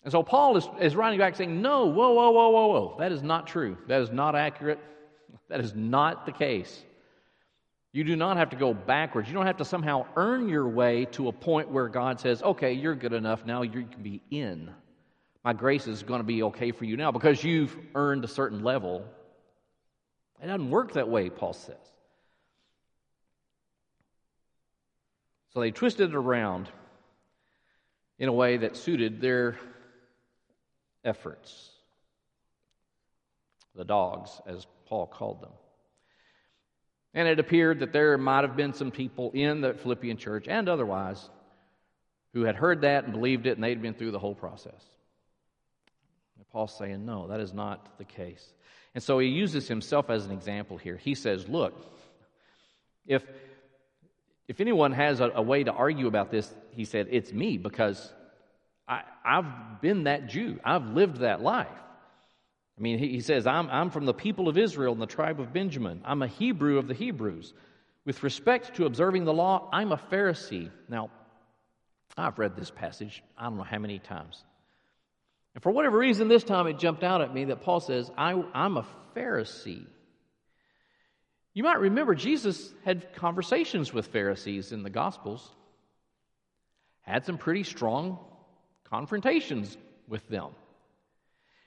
And 0.05 0.13
so 0.13 0.23
Paul 0.23 0.59
is, 0.59 0.69
is 0.81 0.95
writing 0.95 1.19
back 1.19 1.35
saying, 1.35 1.61
No, 1.63 1.87
whoa, 1.87 2.13
whoa, 2.13 2.31
whoa, 2.31 2.51
whoa, 2.51 2.67
whoa. 2.67 2.97
That 2.99 3.11
is 3.11 3.23
not 3.23 3.47
true. 3.47 3.77
That 3.89 4.03
is 4.03 4.11
not 4.11 4.37
accurate. 4.37 4.79
That 5.51 5.61
is 5.61 5.75
not 5.75 6.25
the 6.25 6.33
case. 6.33 6.83
You 7.93 8.03
do 8.03 8.17
not 8.17 8.39
have 8.39 8.51
to 8.51 8.57
go 8.57 8.73
backwards. 8.73 9.29
You 9.29 9.35
don't 9.35 9.47
have 9.47 9.59
to 9.59 9.65
somehow 9.65 10.07
earn 10.17 10.49
your 10.49 10.67
way 10.67 11.05
to 11.13 11.29
a 11.29 11.33
point 11.33 11.71
where 11.71 11.89
God 11.89 12.19
says, 12.19 12.43
Okay, 12.43 12.73
you're 12.73 12.95
good 12.95 13.13
enough. 13.13 13.45
Now 13.45 13.63
you 13.63 13.85
can 13.85 14.03
be 14.03 14.23
in. 14.31 14.71
my 15.45 15.53
grace 15.53 15.87
is 15.87 16.03
going 16.03 16.21
to 16.21 16.25
be 16.25 16.43
okay 16.45 16.73
for 16.73 16.87
you 16.87 16.97
now 16.97 17.13
because 17.13 17.45
you've 17.45 17.77
earned 17.95 18.25
a 18.25 18.29
certain 18.29 18.65
level. 18.65 19.05
It 20.43 20.47
doesn't 20.47 20.71
work 20.71 20.93
that 20.95 21.09
way, 21.09 21.31
Paul 21.31 21.53
says. 21.53 21.77
So 25.53 25.61
they 25.61 25.71
twisted 25.71 26.11
it 26.11 26.17
around 26.17 26.69
in 28.19 28.29
a 28.29 28.33
way 28.33 28.57
that 28.59 28.77
suited 28.77 29.21
their 29.21 29.57
efforts. 31.05 31.71
The 33.75 33.85
dogs, 33.85 34.41
as 34.47 34.67
Paul 34.87 35.07
called 35.07 35.41
them. 35.41 35.53
And 37.15 37.29
it 37.29 37.39
appeared 37.39 37.81
that 37.81 37.93
there 37.93 38.19
might 38.19 38.43
have 38.43 38.57
been 38.57 38.73
some 38.73 38.91
people 38.91 39.31
in 39.33 39.61
the 39.61 39.75
Philippian 39.75 40.17
church 40.17 40.47
and 40.49 40.69
otherwise 40.69 41.31
who 42.33 42.43
had 42.43 42.57
heard 42.57 42.81
that 42.81 43.05
and 43.05 43.13
believed 43.13 43.47
it, 43.47 43.57
and 43.57 43.63
they'd 43.63 43.81
been 43.81 43.95
through 43.95 44.11
the 44.11 44.19
whole 44.19 44.35
process. 44.35 44.85
And 46.37 46.49
Paul's 46.51 46.77
saying, 46.77 47.05
no, 47.05 47.29
that 47.29 47.41
is 47.41 47.53
not 47.53 47.99
the 47.99 48.05
case. 48.05 48.53
And 48.95 49.03
so 49.03 49.19
he 49.19 49.29
uses 49.29 49.67
himself 49.69 50.11
as 50.11 50.25
an 50.25 50.33
example 50.33 50.79
here. 50.79 50.97
He 50.97 51.15
says, 51.15 51.49
look, 51.49 51.75
if, 53.07 53.23
if 54.49 54.61
anyone 54.61 54.93
has 54.93 55.21
a, 55.21 55.31
a 55.35 55.43
way 55.43 55.65
to 55.65 55.73
argue 55.73 56.07
about 56.07 56.31
this, 56.31 56.53
he 56.71 56.85
said, 56.85 57.09
it's 57.11 57.33
me 57.33 57.59
because 57.59 58.13
I, 58.87 59.03
I've 59.25 59.81
been 59.81 60.05
that 60.05 60.29
Jew. 60.29 60.61
I've 60.65 60.87
lived 60.91 61.19
that 61.19 61.41
life. 61.41 61.69
I 62.79 62.81
mean, 62.81 62.99
he, 62.99 63.09
he 63.09 63.21
says, 63.21 63.47
I'm, 63.47 63.69
I'm 63.71 63.91
from 63.91 64.05
the 64.05 64.15
people 64.15 64.49
of 64.49 64.59
Israel 64.59 64.93
and 64.93 65.03
the 65.03 65.07
tribe 65.07 65.41
of 65.41 65.53
Benjamin. 65.53 66.01
I'm 66.05 66.23
a 66.23 66.27
Hebrew 66.27 66.79
of 66.79 66.89
the 66.89 66.95
Hebrews. 66.95 67.53
With 68.05 68.23
respect 68.23 68.77
to 68.77 68.87
observing 68.87 69.25
the 69.25 69.33
law, 69.33 69.69
I'm 69.73 69.93
a 69.93 69.97
Pharisee. 69.97 70.71
Now, 70.89 71.11
I've 72.17 72.39
read 72.39 72.55
this 72.57 72.71
passage 72.71 73.23
I 73.37 73.45
don't 73.45 73.57
know 73.57 73.65
how 73.65 73.79
many 73.79 73.99
times. 73.99 74.45
And 75.55 75.63
for 75.63 75.71
whatever 75.71 75.99
reason, 75.99 76.29
this 76.29 76.45
time 76.45 76.67
it 76.67 76.79
jumped 76.79 77.05
out 77.05 77.21
at 77.21 77.33
me 77.33 77.47
that 77.47 77.63
Paul 77.63 77.81
says, 77.81 78.11
I, 78.17 78.43
I'm 78.53 78.77
a 78.77 78.87
Pharisee. 79.15 79.87
You 81.55 81.63
might 81.63 81.79
remember 81.79 82.17
Jesus 82.17 82.73
had 82.85 83.15
conversations 83.15 83.93
with 83.93 84.09
Pharisees 84.09 84.73
in 84.73 84.83
the 84.83 84.91
Gospels, 84.91 85.49
had 87.03 87.25
some 87.25 87.39
pretty 87.39 87.63
strong 87.63 88.19
confrontations 88.85 89.77
with 90.09 90.27
them. 90.29 90.51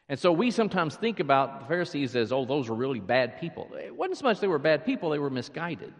And 0.10 0.20
so 0.20 0.32
we 0.32 0.52
sometimes 0.52 0.96
think 0.96 1.20
about 1.20 1.62
the 1.62 1.66
Pharisees 1.68 2.16
as, 2.16 2.32
oh, 2.32 2.46
those 2.46 2.70
were 2.70 2.76
really 2.76 3.00
bad 3.00 3.40
people. 3.40 3.70
It 3.74 3.96
wasn't 3.96 4.18
so 4.18 4.26
much 4.26 4.40
they 4.40 4.48
were 4.48 4.60
bad 4.60 4.86
people, 4.86 5.10
they 5.10 5.20
were 5.20 5.30
misguided. 5.30 5.94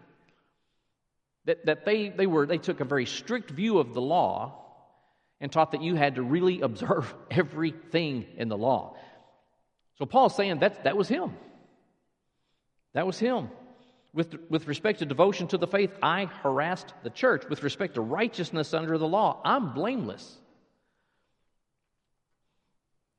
That, 1.46 1.64
that 1.64 1.84
they, 1.86 2.10
they, 2.10 2.26
were, 2.26 2.44
they 2.44 2.58
took 2.58 2.80
a 2.80 2.84
very 2.84 3.06
strict 3.06 3.50
view 3.50 3.78
of 3.78 3.94
the 3.94 4.02
law 4.02 4.67
and 5.40 5.52
taught 5.52 5.72
that 5.72 5.82
you 5.82 5.94
had 5.94 6.16
to 6.16 6.22
really 6.22 6.60
observe 6.60 7.14
everything 7.30 8.26
in 8.36 8.48
the 8.48 8.56
law. 8.56 8.96
So 9.98 10.06
Paul's 10.06 10.36
saying 10.36 10.60
that, 10.60 10.84
that 10.84 10.96
was 10.96 11.08
him. 11.08 11.34
That 12.94 13.06
was 13.06 13.18
him. 13.18 13.48
With, 14.12 14.34
with 14.48 14.66
respect 14.66 15.00
to 15.00 15.06
devotion 15.06 15.48
to 15.48 15.58
the 15.58 15.66
faith, 15.66 15.92
I 16.02 16.24
harassed 16.24 16.94
the 17.02 17.10
church. 17.10 17.44
With 17.48 17.62
respect 17.62 17.94
to 17.94 18.00
righteousness 18.00 18.74
under 18.74 18.96
the 18.96 19.06
law, 19.06 19.40
I'm 19.44 19.74
blameless. 19.74 20.36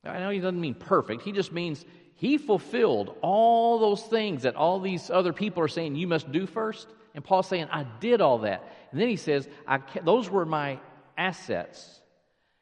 I 0.03 0.19
know 0.19 0.29
he 0.29 0.39
doesn't 0.39 0.59
mean 0.59 0.75
perfect. 0.75 1.21
He 1.21 1.31
just 1.31 1.51
means 1.51 1.85
he 2.15 2.37
fulfilled 2.37 3.15
all 3.21 3.79
those 3.79 4.01
things 4.03 4.43
that 4.43 4.55
all 4.55 4.79
these 4.79 5.09
other 5.09 5.33
people 5.33 5.63
are 5.63 5.67
saying 5.67 5.95
you 5.95 6.07
must 6.07 6.31
do 6.31 6.47
first. 6.47 6.87
And 7.13 7.23
Paul's 7.23 7.47
saying, 7.47 7.67
I 7.71 7.85
did 7.99 8.21
all 8.21 8.39
that. 8.39 8.63
And 8.91 8.99
then 8.99 9.09
he 9.09 9.15
says, 9.15 9.47
I, 9.67 9.79
those 10.03 10.29
were 10.29 10.45
my 10.45 10.79
assets. 11.17 11.98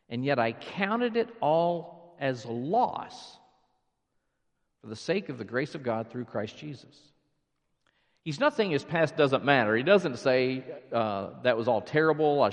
And 0.09 0.23
yet 0.23 0.39
I 0.39 0.53
counted 0.53 1.17
it 1.17 1.29
all 1.41 2.15
as 2.19 2.45
loss 2.45 3.37
for 4.81 4.87
the 4.87 4.95
sake 4.95 5.29
of 5.29 5.37
the 5.37 5.43
grace 5.43 5.75
of 5.75 5.83
God 5.83 6.09
through 6.09 6.25
Christ 6.25 6.57
Jesus. 6.57 6.95
He's 8.23 8.39
not 8.39 8.55
saying 8.55 8.71
his 8.71 8.83
past 8.83 9.15
doesn't 9.15 9.45
matter. 9.45 9.75
He 9.75 9.83
doesn't 9.83 10.17
say 10.19 10.63
uh, 10.91 11.29
that 11.43 11.57
was 11.57 11.67
all 11.67 11.81
terrible. 11.81 12.49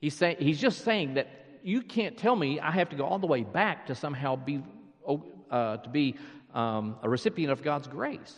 He's, 0.00 0.14
saying, 0.14 0.36
he's 0.40 0.60
just 0.60 0.84
saying 0.84 1.14
that 1.14 1.28
you 1.62 1.80
can't 1.80 2.16
tell 2.16 2.34
me 2.34 2.60
I 2.60 2.72
have 2.72 2.90
to 2.90 2.96
go 2.96 3.04
all 3.04 3.18
the 3.18 3.26
way 3.26 3.42
back 3.42 3.86
to 3.86 3.94
somehow 3.94 4.36
be, 4.36 4.62
uh, 5.50 5.76
to 5.76 5.88
be 5.88 6.16
um, 6.52 6.96
a 7.02 7.08
recipient 7.08 7.52
of 7.52 7.62
God's 7.62 7.86
grace. 7.86 8.34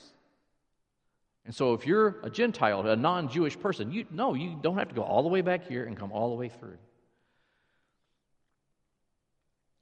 And 1.47 1.55
so 1.55 1.75
if 1.75 1.87
you're 1.87 2.17
a 2.23 2.31
Gentile, 2.31 2.87
a 2.87 2.97
non 2.97 3.29
Jewish 3.29 3.59
person, 3.59 3.93
you, 3.93 4.05
no, 4.11 4.35
you 4.35 4.59
don't 4.61 4.79
have 4.79 4.89
to 4.89 4.95
go 4.95 5.03
all 5.03 5.23
the 5.23 5.29
way 5.29 5.41
back 5.41 5.67
here 5.67 5.85
and 5.85 5.97
come 5.97 6.13
all 6.13 6.31
the 6.31 6.37
way 6.37 6.49
through. 6.49 6.79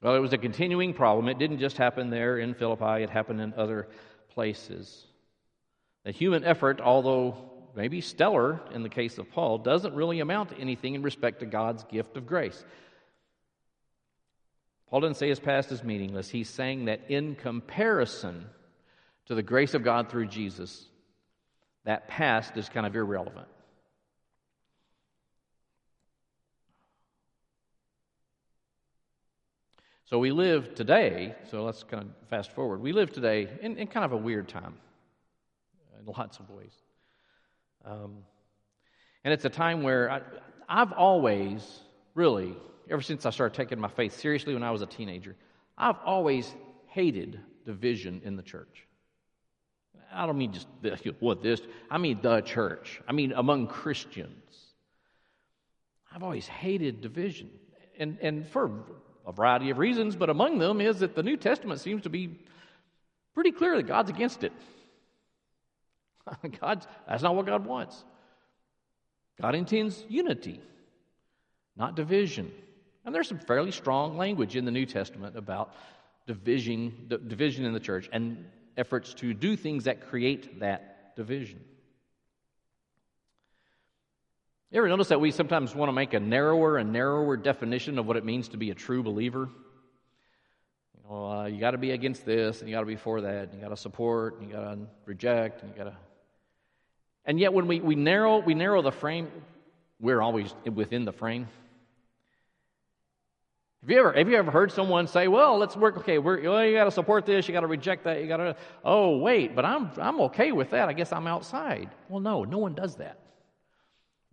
Well, 0.04 0.16
it 0.16 0.20
was 0.20 0.34
a 0.34 0.38
continuing 0.38 0.92
problem. 0.92 1.28
It 1.28 1.38
didn't 1.38 1.60
just 1.60 1.78
happen 1.78 2.10
there 2.10 2.36
in 2.36 2.52
Philippi, 2.52 3.02
it 3.02 3.08
happened 3.08 3.40
in 3.40 3.54
other 3.54 3.88
places. 4.28 5.06
The 6.04 6.10
human 6.10 6.44
effort, 6.44 6.82
although 6.82 7.38
maybe 7.74 8.02
stellar 8.02 8.60
in 8.74 8.82
the 8.82 8.90
case 8.90 9.16
of 9.16 9.30
Paul, 9.30 9.56
doesn't 9.56 9.94
really 9.94 10.20
amount 10.20 10.50
to 10.50 10.58
anything 10.58 10.94
in 10.94 11.02
respect 11.02 11.40
to 11.40 11.46
God's 11.46 11.84
gift 11.84 12.18
of 12.18 12.26
grace. 12.26 12.62
Paul 14.90 15.00
didn't 15.00 15.16
say 15.16 15.30
his 15.30 15.40
past 15.40 15.72
is 15.72 15.82
meaningless. 15.82 16.28
He's 16.28 16.50
saying 16.50 16.84
that 16.84 17.00
in 17.08 17.34
comparison 17.34 18.44
to 19.24 19.34
the 19.34 19.42
grace 19.42 19.72
of 19.72 19.84
God 19.84 20.10
through 20.10 20.26
Jesus, 20.26 20.84
that 21.84 22.08
past 22.08 22.58
is 22.58 22.68
kind 22.68 22.84
of 22.84 22.94
irrelevant. 22.94 23.48
So 30.06 30.18
we 30.18 30.32
live 30.32 30.74
today, 30.74 31.34
so 31.50 31.64
let's 31.64 31.82
kind 31.82 32.02
of 32.02 32.28
fast 32.28 32.52
forward. 32.52 32.82
We 32.82 32.92
live 32.92 33.10
today 33.10 33.48
in, 33.62 33.78
in 33.78 33.86
kind 33.86 34.04
of 34.04 34.12
a 34.12 34.16
weird 34.18 34.48
time 34.48 34.74
in 35.98 36.04
lots 36.04 36.38
of 36.38 36.50
ways. 36.50 36.74
Um, 37.86 38.18
and 39.24 39.32
it's 39.32 39.46
a 39.46 39.50
time 39.50 39.82
where 39.82 40.10
I, 40.10 40.20
I've 40.68 40.92
always 40.92 41.80
really 42.14 42.54
ever 42.90 43.00
since 43.00 43.24
I 43.24 43.30
started 43.30 43.56
taking 43.56 43.80
my 43.80 43.88
faith 43.88 44.20
seriously 44.20 44.52
when 44.52 44.62
I 44.62 44.70
was 44.70 44.82
a 44.82 44.86
teenager, 44.86 45.36
I've 45.78 45.96
always 46.04 46.54
hated 46.88 47.40
division 47.64 48.20
in 48.24 48.36
the 48.36 48.42
church. 48.42 48.86
I 50.12 50.26
don't 50.26 50.36
mean 50.36 50.52
just 50.52 50.68
what 51.20 51.42
this, 51.42 51.62
I 51.90 51.96
mean 51.96 52.18
the 52.20 52.42
church. 52.42 53.00
I 53.08 53.12
mean 53.12 53.32
among 53.32 53.68
Christians. 53.68 54.74
I've 56.14 56.22
always 56.22 56.46
hated 56.46 57.00
division. 57.00 57.48
And, 57.98 58.18
and 58.20 58.46
for 58.46 58.70
a 59.26 59.32
variety 59.32 59.70
of 59.70 59.78
reasons, 59.78 60.16
but 60.16 60.30
among 60.30 60.58
them 60.58 60.80
is 60.80 61.00
that 61.00 61.14
the 61.14 61.22
New 61.22 61.36
Testament 61.36 61.80
seems 61.80 62.02
to 62.02 62.10
be 62.10 62.38
pretty 63.34 63.52
clear 63.52 63.76
that 63.76 63.86
God's 63.86 64.10
against 64.10 64.44
it. 64.44 64.52
God, 66.60 66.86
that's 67.08 67.22
not 67.22 67.34
what 67.34 67.46
God 67.46 67.66
wants. 67.66 68.04
God 69.40 69.54
intends 69.54 70.04
unity, 70.08 70.60
not 71.76 71.96
division. 71.96 72.52
And 73.04 73.14
there's 73.14 73.28
some 73.28 73.38
fairly 73.38 73.72
strong 73.72 74.16
language 74.16 74.56
in 74.56 74.64
the 74.64 74.70
New 74.70 74.86
Testament 74.86 75.36
about 75.36 75.74
division, 76.26 77.10
division 77.26 77.64
in 77.64 77.72
the 77.72 77.80
church 77.80 78.08
and 78.12 78.44
efforts 78.76 79.14
to 79.14 79.34
do 79.34 79.56
things 79.56 79.84
that 79.84 80.08
create 80.08 80.60
that 80.60 81.14
division. 81.16 81.60
You 84.74 84.78
ever 84.80 84.88
notice 84.88 85.06
that 85.06 85.20
we 85.20 85.30
sometimes 85.30 85.72
want 85.72 85.88
to 85.88 85.92
make 85.92 86.14
a 86.14 86.18
narrower 86.18 86.78
and 86.78 86.92
narrower 86.92 87.36
definition 87.36 87.96
of 87.96 88.06
what 88.06 88.16
it 88.16 88.24
means 88.24 88.48
to 88.48 88.56
be 88.56 88.72
a 88.72 88.74
true 88.74 89.04
believer? 89.04 89.48
You 90.96 91.08
know, 91.08 91.30
uh, 91.30 91.44
you 91.44 91.60
got 91.60 91.70
to 91.70 91.78
be 91.78 91.92
against 91.92 92.26
this, 92.26 92.58
and 92.58 92.68
you 92.68 92.74
got 92.74 92.80
to 92.80 92.86
be 92.86 92.96
for 92.96 93.20
that, 93.20 93.50
and 93.50 93.54
you 93.54 93.60
got 93.60 93.68
to 93.68 93.76
support, 93.76 94.40
and 94.40 94.48
you 94.48 94.56
got 94.56 94.74
to 94.74 94.78
reject, 95.04 95.62
and 95.62 95.70
you 95.70 95.76
got 95.76 95.84
to. 95.84 95.96
And 97.24 97.38
yet, 97.38 97.52
when 97.52 97.68
we, 97.68 97.78
we 97.78 97.94
narrow 97.94 98.40
we 98.40 98.54
narrow 98.54 98.82
the 98.82 98.90
frame, 98.90 99.30
we're 100.00 100.20
always 100.20 100.52
within 100.64 101.04
the 101.04 101.12
frame. 101.12 101.46
Have 103.82 103.90
you 103.90 104.00
ever 104.00 104.12
have 104.12 104.28
you 104.28 104.36
ever 104.36 104.50
heard 104.50 104.72
someone 104.72 105.06
say, 105.06 105.28
"Well, 105.28 105.56
let's 105.56 105.76
work. 105.76 105.98
Okay, 105.98 106.18
we're, 106.18 106.50
well, 106.50 106.66
you 106.66 106.74
got 106.74 106.86
to 106.86 106.90
support 106.90 107.26
this. 107.26 107.46
You 107.46 107.54
got 107.54 107.60
to 107.60 107.68
reject 107.68 108.02
that. 108.02 108.20
You 108.20 108.26
got 108.26 108.38
to. 108.38 108.56
Oh, 108.84 109.18
wait, 109.18 109.54
but 109.54 109.64
I'm 109.64 109.92
I'm 109.98 110.20
okay 110.22 110.50
with 110.50 110.70
that. 110.70 110.88
I 110.88 110.94
guess 110.94 111.12
I'm 111.12 111.28
outside." 111.28 111.90
Well, 112.08 112.18
no, 112.18 112.42
no 112.42 112.58
one 112.58 112.74
does 112.74 112.96
that. 112.96 113.20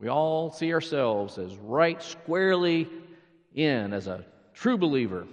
We 0.01 0.09
all 0.09 0.51
see 0.51 0.73
ourselves 0.73 1.37
as 1.37 1.55
right 1.57 2.01
squarely 2.01 2.89
in 3.53 3.93
as 3.93 4.07
a 4.07 4.25
true 4.55 4.79
believer. 4.79 5.27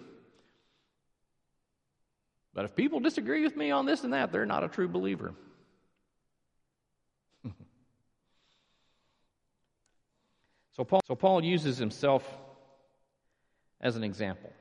But 2.53 2.67
if 2.67 2.77
people 2.77 3.01
disagree 3.01 3.43
with 3.43 3.57
me 3.57 3.71
on 3.71 3.87
this 3.87 4.05
and 4.05 4.13
that, 4.13 4.31
they're 4.31 4.45
not 4.45 4.65
a 4.65 4.69
true 4.69 4.89
believer. 4.89 5.33
so 10.77 10.85
Paul 10.85 11.01
so 11.07 11.15
Paul 11.15 11.43
uses 11.43 11.79
himself 11.79 12.29
as 13.81 13.97
an 13.97 14.05
example. 14.05 14.53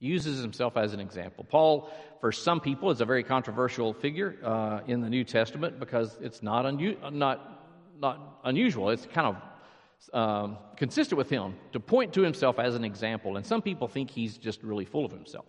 Uses 0.00 0.42
himself 0.42 0.76
as 0.76 0.94
an 0.94 1.00
example. 1.00 1.44
Paul, 1.48 1.88
for 2.20 2.32
some 2.32 2.58
people, 2.60 2.90
is 2.90 3.00
a 3.00 3.04
very 3.04 3.22
controversial 3.22 3.94
figure 3.94 4.36
uh, 4.42 4.80
in 4.88 5.00
the 5.00 5.08
New 5.08 5.22
Testament 5.22 5.78
because 5.78 6.18
it's 6.20 6.42
not, 6.42 6.64
unu- 6.64 7.12
not, 7.12 7.61
not 7.98 8.40
unusual. 8.44 8.90
It's 8.90 9.06
kind 9.06 9.36
of 9.36 10.12
um, 10.12 10.58
consistent 10.76 11.16
with 11.16 11.30
him, 11.30 11.54
to 11.72 11.80
point 11.80 12.14
to 12.14 12.22
himself 12.22 12.58
as 12.58 12.74
an 12.74 12.84
example. 12.84 13.36
And 13.36 13.46
some 13.46 13.62
people 13.62 13.88
think 13.88 14.10
he's 14.10 14.36
just 14.36 14.62
really 14.62 14.84
full 14.84 15.04
of 15.04 15.12
himself. 15.12 15.46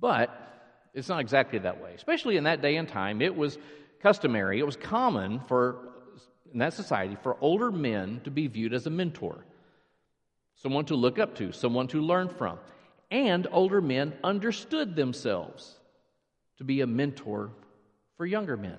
But 0.00 0.30
it's 0.94 1.08
not 1.08 1.20
exactly 1.20 1.58
that 1.60 1.82
way. 1.82 1.92
Especially 1.94 2.36
in 2.36 2.44
that 2.44 2.62
day 2.62 2.76
and 2.76 2.88
time, 2.88 3.20
it 3.20 3.36
was 3.36 3.58
customary, 4.00 4.58
it 4.58 4.66
was 4.66 4.76
common 4.76 5.40
for 5.46 5.92
in 6.52 6.58
that 6.58 6.74
society 6.74 7.16
for 7.22 7.36
older 7.40 7.72
men 7.72 8.20
to 8.24 8.30
be 8.30 8.46
viewed 8.46 8.74
as 8.74 8.86
a 8.86 8.90
mentor, 8.90 9.44
someone 10.56 10.84
to 10.84 10.94
look 10.94 11.18
up 11.18 11.34
to, 11.36 11.52
someone 11.52 11.88
to 11.88 12.00
learn 12.00 12.28
from. 12.28 12.58
And 13.10 13.46
older 13.52 13.80
men 13.80 14.14
understood 14.24 14.96
themselves 14.96 15.78
to 16.58 16.64
be 16.64 16.80
a 16.80 16.86
mentor 16.86 17.50
for 18.16 18.26
younger 18.26 18.56
men. 18.56 18.78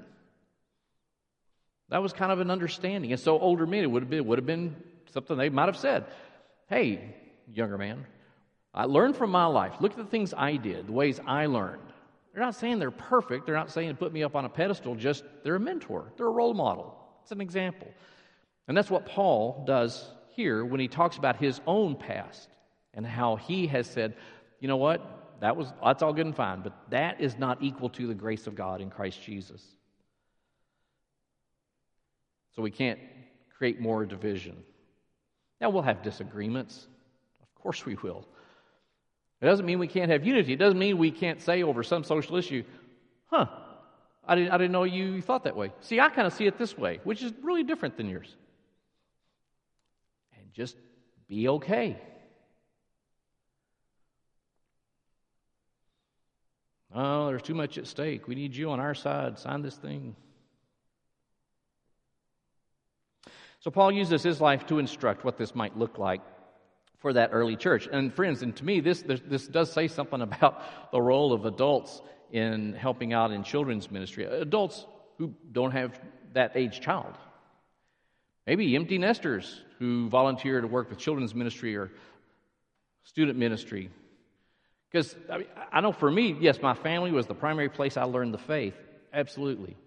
That 1.94 2.02
was 2.02 2.12
kind 2.12 2.32
of 2.32 2.40
an 2.40 2.50
understanding. 2.50 3.12
And 3.12 3.22
so 3.22 3.38
older 3.38 3.68
men, 3.68 3.84
it 3.84 3.92
would 3.92 4.02
have 4.02 4.10
been, 4.10 4.26
would 4.26 4.40
have 4.40 4.48
been 4.48 4.76
something 5.14 5.38
they 5.38 5.50
might 5.50 5.68
have 5.68 5.78
said. 5.78 6.06
Hey, 6.68 7.14
younger 7.54 7.78
man, 7.78 8.08
I 8.74 8.86
learned 8.86 9.16
from 9.16 9.30
my 9.30 9.46
life. 9.46 9.76
Look 9.80 9.92
at 9.92 10.00
the 10.00 10.04
things 10.04 10.34
I 10.36 10.56
did, 10.56 10.88
the 10.88 10.92
ways 10.92 11.20
I 11.24 11.46
learned. 11.46 11.84
They're 12.34 12.42
not 12.42 12.56
saying 12.56 12.80
they're 12.80 12.90
perfect. 12.90 13.46
They're 13.46 13.54
not 13.54 13.70
saying 13.70 13.90
to 13.90 13.94
put 13.94 14.12
me 14.12 14.24
up 14.24 14.36
on 14.36 14.44
a 14.44 14.50
pedestal, 14.50 14.96
just 14.96 15.24
they're 15.44 15.58
a 15.58 15.60
mentor. 15.60 16.12
They're 16.18 16.26
a 16.26 16.32
role 16.32 16.56
model. 16.56 16.98
It's 17.22 17.32
an 17.32 17.42
example. 17.42 17.90
And 18.68 18.76
that's 18.76 18.90
what 18.90 19.06
Paul 19.06 19.64
does 19.68 20.04
here 20.30 20.66
when 20.66 20.80
he 20.80 20.88
talks 20.88 21.18
about 21.18 21.36
his 21.36 21.62
own 21.68 21.96
past 21.96 22.50
and 22.96 23.06
how 23.06 23.36
he 23.36 23.68
has 23.68 23.86
said, 23.86 24.16
you 24.60 24.68
know 24.68 24.78
what? 24.78 25.36
That 25.42 25.56
was 25.56 25.72
that's 25.84 26.02
all 26.02 26.12
good 26.12 26.26
and 26.26 26.36
fine, 26.36 26.62
but 26.62 26.74
that 26.90 27.22
is 27.22 27.38
not 27.38 27.62
equal 27.62 27.90
to 27.90 28.08
the 28.08 28.16
grace 28.16 28.48
of 28.48 28.56
God 28.56 28.82
in 28.82 28.90
Christ 28.90 29.22
Jesus. 29.22 29.64
So 32.56 32.62
we 32.62 32.72
can't 32.72 33.00
create 33.58 33.80
more 33.80 34.06
division. 34.06 34.64
Now 35.60 35.70
we'll 35.70 35.84
have 35.84 36.04
disagreements. 36.04 36.88
Of 37.42 37.62
course 37.62 37.86
we 37.86 37.96
will. 37.96 38.28
It 39.42 39.46
doesn't 39.46 39.66
mean 39.66 39.80
we 39.80 39.88
can't 39.88 40.12
have 40.12 40.26
unity. 40.26 40.54
It 40.54 40.60
doesn't 40.60 40.80
mean 40.80 40.98
we 40.98 41.12
can't 41.12 41.42
say 41.42 41.64
over 41.64 41.84
some 41.84 42.04
social 42.04 42.38
issue, 42.38 42.64
huh, 43.26 43.48
I 44.26 44.36
didn't, 44.36 44.52
I 44.52 44.58
didn't 44.58 44.72
know 44.72 44.84
you 44.84 45.22
thought 45.22 45.44
that 45.44 45.56
way. 45.56 45.74
See, 45.82 46.00
I 46.00 46.10
kind 46.10 46.26
of 46.26 46.34
see 46.34 46.46
it 46.46 46.58
this 46.58 46.78
way, 46.78 47.00
which 47.04 47.22
is 47.22 47.34
really 47.42 47.64
different 47.64 47.98
than 47.98 48.08
yours. 48.08 48.34
And 50.38 50.54
just 50.54 50.78
be 51.28 51.50
okay. 51.50 51.98
Oh, 56.96 57.28
there's 57.28 57.42
too 57.42 57.56
much 57.56 57.78
at 57.78 57.88
stake. 57.88 58.28
We 58.28 58.36
need 58.36 58.56
you 58.56 58.70
on 58.70 58.80
our 58.80 58.94
side. 58.94 59.40
Sign 59.40 59.62
this 59.62 59.76
thing. 59.76 60.16
So, 63.64 63.72
Paul 63.72 63.94
uses 63.94 64.22
his 64.22 64.42
life 64.42 64.66
to 64.68 64.78
instruct 64.78 65.24
what 65.24 65.38
this 65.38 65.56
might 65.56 65.78
look 65.78 65.98
like 65.98 66.20
for 67.00 67.14
that 67.14 67.30
early 67.32 67.56
church. 67.56 67.88
And, 67.90 68.14
friends, 68.14 68.42
and 68.44 68.54
to 68.58 68.66
me, 68.66 68.82
this, 68.82 69.02
this 69.08 69.48
does 69.48 69.72
say 69.72 69.88
something 69.88 70.22
about 70.30 70.92
the 70.92 71.02
role 71.02 71.32
of 71.32 71.46
adults 71.46 72.02
in 72.30 72.74
helping 72.74 73.14
out 73.14 73.32
in 73.32 73.42
children's 73.42 73.90
ministry, 73.90 74.26
adults 74.26 74.86
who 75.18 75.34
don't 75.50 75.72
have 75.72 75.98
that 76.34 76.52
age 76.56 76.82
child. 76.82 77.14
Maybe 78.46 78.76
empty 78.76 78.98
nesters 78.98 79.62
who 79.80 80.10
volunteer 80.10 80.60
to 80.60 80.68
work 80.68 80.90
with 80.90 81.00
children's 81.00 81.34
ministry 81.34 81.78
or 81.78 81.90
student 83.04 83.40
ministry. 83.40 83.90
Because 84.92 85.16
I, 85.32 85.38
mean, 85.38 85.48
I 85.72 85.80
know 85.80 85.94
for 85.94 86.12
me, 86.12 86.36
yes, 86.38 86.62
my 86.62 86.74
family 86.74 87.12
was 87.12 87.28
the 87.28 87.34
primary 87.34 87.70
place 87.70 87.96
I 87.96 88.04
learned 88.04 88.34
the 88.34 88.40
faith. 88.40 88.76
Absolutely. 89.14 89.78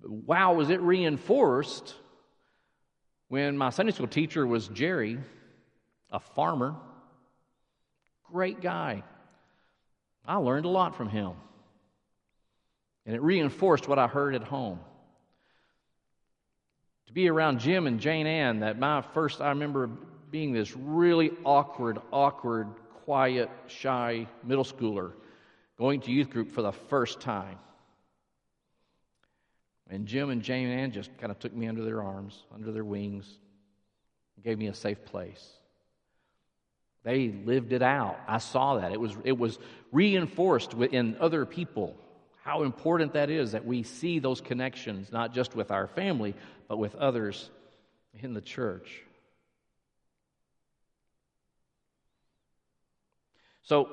But 0.00 0.12
wow, 0.12 0.54
was 0.54 0.70
it 0.70 0.80
reinforced 0.80 1.96
when 3.34 3.58
my 3.58 3.68
Sunday 3.70 3.90
school 3.90 4.06
teacher 4.06 4.46
was 4.46 4.68
Jerry, 4.68 5.18
a 6.12 6.20
farmer. 6.20 6.76
Great 8.30 8.60
guy. 8.60 9.02
I 10.24 10.36
learned 10.36 10.66
a 10.66 10.68
lot 10.68 10.94
from 10.94 11.08
him. 11.08 11.32
And 13.04 13.16
it 13.16 13.20
reinforced 13.20 13.88
what 13.88 13.98
I 13.98 14.06
heard 14.06 14.36
at 14.36 14.44
home. 14.44 14.78
To 17.08 17.12
be 17.12 17.28
around 17.28 17.58
Jim 17.58 17.88
and 17.88 17.98
Jane 17.98 18.28
Ann, 18.28 18.60
that 18.60 18.78
my 18.78 19.02
first, 19.02 19.40
I 19.40 19.48
remember 19.48 19.88
being 20.30 20.52
this 20.52 20.76
really 20.76 21.32
awkward, 21.42 21.98
awkward, 22.12 22.68
quiet, 23.04 23.50
shy 23.66 24.28
middle 24.44 24.62
schooler 24.62 25.10
going 25.76 26.02
to 26.02 26.12
youth 26.12 26.30
group 26.30 26.52
for 26.52 26.62
the 26.62 26.70
first 26.70 27.20
time. 27.20 27.58
And 29.90 30.06
Jim 30.06 30.30
and 30.30 30.42
Jane 30.42 30.68
Ann 30.68 30.92
just 30.92 31.16
kind 31.18 31.30
of 31.30 31.38
took 31.38 31.54
me 31.54 31.68
under 31.68 31.84
their 31.84 32.02
arms, 32.02 32.44
under 32.54 32.72
their 32.72 32.84
wings, 32.84 33.38
gave 34.42 34.58
me 34.58 34.66
a 34.66 34.74
safe 34.74 35.04
place. 35.04 35.46
They 37.02 37.28
lived 37.44 37.72
it 37.72 37.82
out. 37.82 38.18
I 38.26 38.38
saw 38.38 38.78
that. 38.78 38.92
It 38.92 39.00
was, 39.00 39.14
it 39.24 39.36
was 39.36 39.58
reinforced 39.92 40.72
in 40.72 41.16
other 41.20 41.44
people 41.44 41.96
how 42.44 42.62
important 42.62 43.14
that 43.14 43.30
is 43.30 43.52
that 43.52 43.64
we 43.64 43.82
see 43.82 44.18
those 44.18 44.42
connections, 44.42 45.10
not 45.10 45.32
just 45.32 45.56
with 45.56 45.70
our 45.70 45.86
family, 45.86 46.34
but 46.68 46.76
with 46.76 46.94
others 46.96 47.50
in 48.22 48.34
the 48.34 48.40
church. 48.42 49.02
So, 53.62 53.88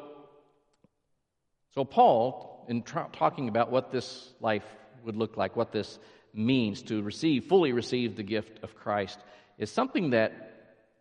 so 1.73 1.86
Paul, 1.86 2.65
in 2.67 2.84
tra- 2.84 3.08
talking 3.13 3.47
about 3.47 3.71
what 3.71 3.89
this 3.89 4.34
life 4.41 4.65
would 5.03 5.15
look 5.15 5.37
like, 5.37 5.55
what 5.55 5.71
this 5.71 5.99
means 6.33 6.81
to 6.83 7.01
receive, 7.01 7.45
fully 7.45 7.73
receive 7.73 8.15
the 8.15 8.23
gift 8.23 8.63
of 8.63 8.75
Christ, 8.75 9.19
is 9.57 9.69
something 9.71 10.11
that 10.11 10.51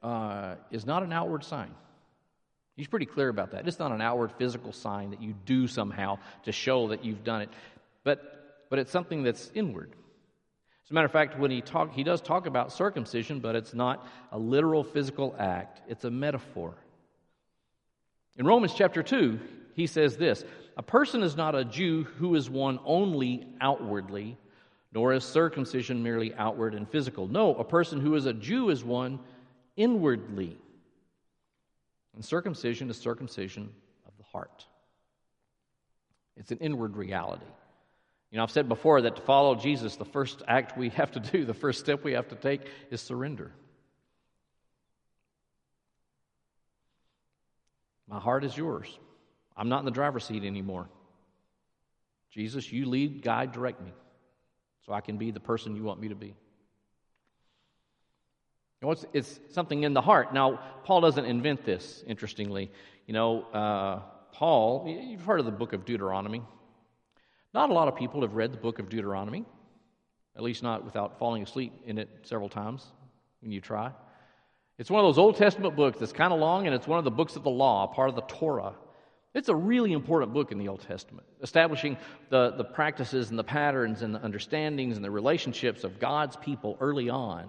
uh, 0.02 0.56
is 0.70 0.86
not 0.86 1.02
an 1.02 1.12
outward 1.12 1.44
sign. 1.44 1.74
He's 2.76 2.88
pretty 2.88 3.06
clear 3.06 3.28
about 3.28 3.52
that. 3.52 3.68
It's 3.68 3.78
not 3.78 3.92
an 3.92 4.00
outward 4.00 4.32
physical 4.32 4.72
sign 4.72 5.10
that 5.10 5.20
you 5.20 5.34
do 5.44 5.66
somehow 5.66 6.18
to 6.44 6.52
show 6.52 6.88
that 6.88 7.04
you've 7.04 7.24
done 7.24 7.42
it, 7.42 7.50
but, 8.04 8.64
but 8.70 8.78
it's 8.78 8.90
something 8.90 9.22
that's 9.22 9.50
inward. 9.54 9.90
As 10.84 10.90
a 10.90 10.94
matter 10.94 11.06
of 11.06 11.12
fact, 11.12 11.38
when 11.38 11.50
he 11.50 11.60
talk, 11.60 11.92
he 11.92 12.02
does 12.02 12.20
talk 12.20 12.46
about 12.46 12.72
circumcision, 12.72 13.40
but 13.40 13.54
it's 13.54 13.74
not 13.74 14.06
a 14.32 14.38
literal 14.38 14.82
physical 14.82 15.36
act. 15.38 15.80
It's 15.88 16.04
a 16.04 16.10
metaphor. 16.10 16.74
In 18.36 18.46
Romans 18.46 18.72
chapter 18.74 19.02
2, 19.02 19.38
he 19.74 19.86
says 19.86 20.16
this 20.16 20.44
A 20.76 20.82
person 20.82 21.22
is 21.22 21.36
not 21.36 21.54
a 21.54 21.64
Jew 21.64 22.04
who 22.18 22.34
is 22.34 22.50
one 22.50 22.78
only 22.84 23.46
outwardly, 23.60 24.36
nor 24.92 25.12
is 25.12 25.24
circumcision 25.24 26.02
merely 26.02 26.34
outward 26.34 26.74
and 26.74 26.88
physical. 26.88 27.28
No, 27.28 27.54
a 27.54 27.64
person 27.64 28.00
who 28.00 28.14
is 28.14 28.26
a 28.26 28.32
Jew 28.32 28.70
is 28.70 28.84
one 28.84 29.20
inwardly. 29.76 30.58
And 32.14 32.24
circumcision 32.24 32.90
is 32.90 32.96
circumcision 32.96 33.70
of 34.06 34.12
the 34.18 34.24
heart. 34.24 34.66
It's 36.36 36.50
an 36.50 36.58
inward 36.58 36.96
reality. 36.96 37.46
You 38.30 38.36
know, 38.36 38.44
I've 38.44 38.50
said 38.50 38.68
before 38.68 39.02
that 39.02 39.16
to 39.16 39.22
follow 39.22 39.54
Jesus, 39.54 39.96
the 39.96 40.04
first 40.04 40.42
act 40.46 40.76
we 40.76 40.88
have 41.00 41.12
to 41.12 41.20
do, 41.20 41.44
the 41.44 41.54
first 41.54 41.80
step 41.80 42.04
we 42.04 42.12
have 42.12 42.28
to 42.28 42.36
take 42.36 42.62
is 42.90 43.00
surrender. 43.00 43.52
My 48.08 48.18
heart 48.18 48.44
is 48.44 48.56
yours. 48.56 48.98
I'm 49.60 49.68
not 49.68 49.80
in 49.80 49.84
the 49.84 49.90
driver's 49.90 50.24
seat 50.24 50.42
anymore. 50.42 50.88
Jesus, 52.30 52.72
you 52.72 52.88
lead, 52.88 53.20
guide, 53.20 53.52
direct 53.52 53.82
me 53.82 53.92
so 54.86 54.94
I 54.94 55.02
can 55.02 55.18
be 55.18 55.30
the 55.30 55.40
person 55.40 55.76
you 55.76 55.82
want 55.82 56.00
me 56.00 56.08
to 56.08 56.14
be. 56.14 56.28
You 56.28 56.34
know, 58.80 58.90
it's, 58.92 59.04
it's, 59.12 59.38
something 59.52 59.82
in 59.82 59.92
the 59.92 60.00
heart. 60.00 60.32
Now, 60.32 60.60
Paul 60.84 61.02
doesn't 61.02 61.26
invent 61.26 61.66
this, 61.66 62.02
interestingly. 62.06 62.70
You 63.06 63.12
know, 63.12 63.42
uh, 63.52 64.00
Paul, 64.32 64.86
you've 64.88 65.24
heard 65.24 65.40
of 65.40 65.44
the 65.44 65.52
book 65.52 65.74
of 65.74 65.84
Deuteronomy. 65.84 66.40
Not 67.52 67.68
a 67.68 67.74
lot 67.74 67.86
of 67.86 67.96
people 67.96 68.22
have 68.22 68.36
read 68.36 68.54
the 68.54 68.58
book 68.58 68.78
of 68.78 68.88
Deuteronomy, 68.88 69.44
at 70.36 70.42
least 70.42 70.62
not 70.62 70.86
without 70.86 71.18
falling 71.18 71.42
asleep 71.42 71.74
in 71.84 71.98
it 71.98 72.08
several 72.22 72.48
times 72.48 72.86
when 73.42 73.52
you 73.52 73.60
try. 73.60 73.92
It's 74.78 74.90
one 74.90 75.04
of 75.04 75.08
those 75.08 75.18
Old 75.18 75.36
Testament 75.36 75.76
books 75.76 75.98
that's 75.98 76.14
kind 76.14 76.32
of 76.32 76.40
long, 76.40 76.66
and 76.66 76.74
it's 76.74 76.86
one 76.86 76.98
of 76.98 77.04
the 77.04 77.10
books 77.10 77.36
of 77.36 77.42
the 77.42 77.50
law, 77.50 77.86
part 77.88 78.08
of 78.08 78.14
the 78.14 78.22
Torah. 78.22 78.72
It's 79.32 79.48
a 79.48 79.54
really 79.54 79.92
important 79.92 80.32
book 80.32 80.50
in 80.50 80.58
the 80.58 80.68
Old 80.68 80.80
Testament, 80.80 81.26
establishing 81.40 81.96
the, 82.30 82.50
the 82.50 82.64
practices 82.64 83.30
and 83.30 83.38
the 83.38 83.44
patterns 83.44 84.02
and 84.02 84.14
the 84.14 84.22
understandings 84.24 84.96
and 84.96 85.04
the 85.04 85.10
relationships 85.10 85.84
of 85.84 86.00
God's 86.00 86.36
people 86.36 86.76
early 86.80 87.10
on. 87.10 87.48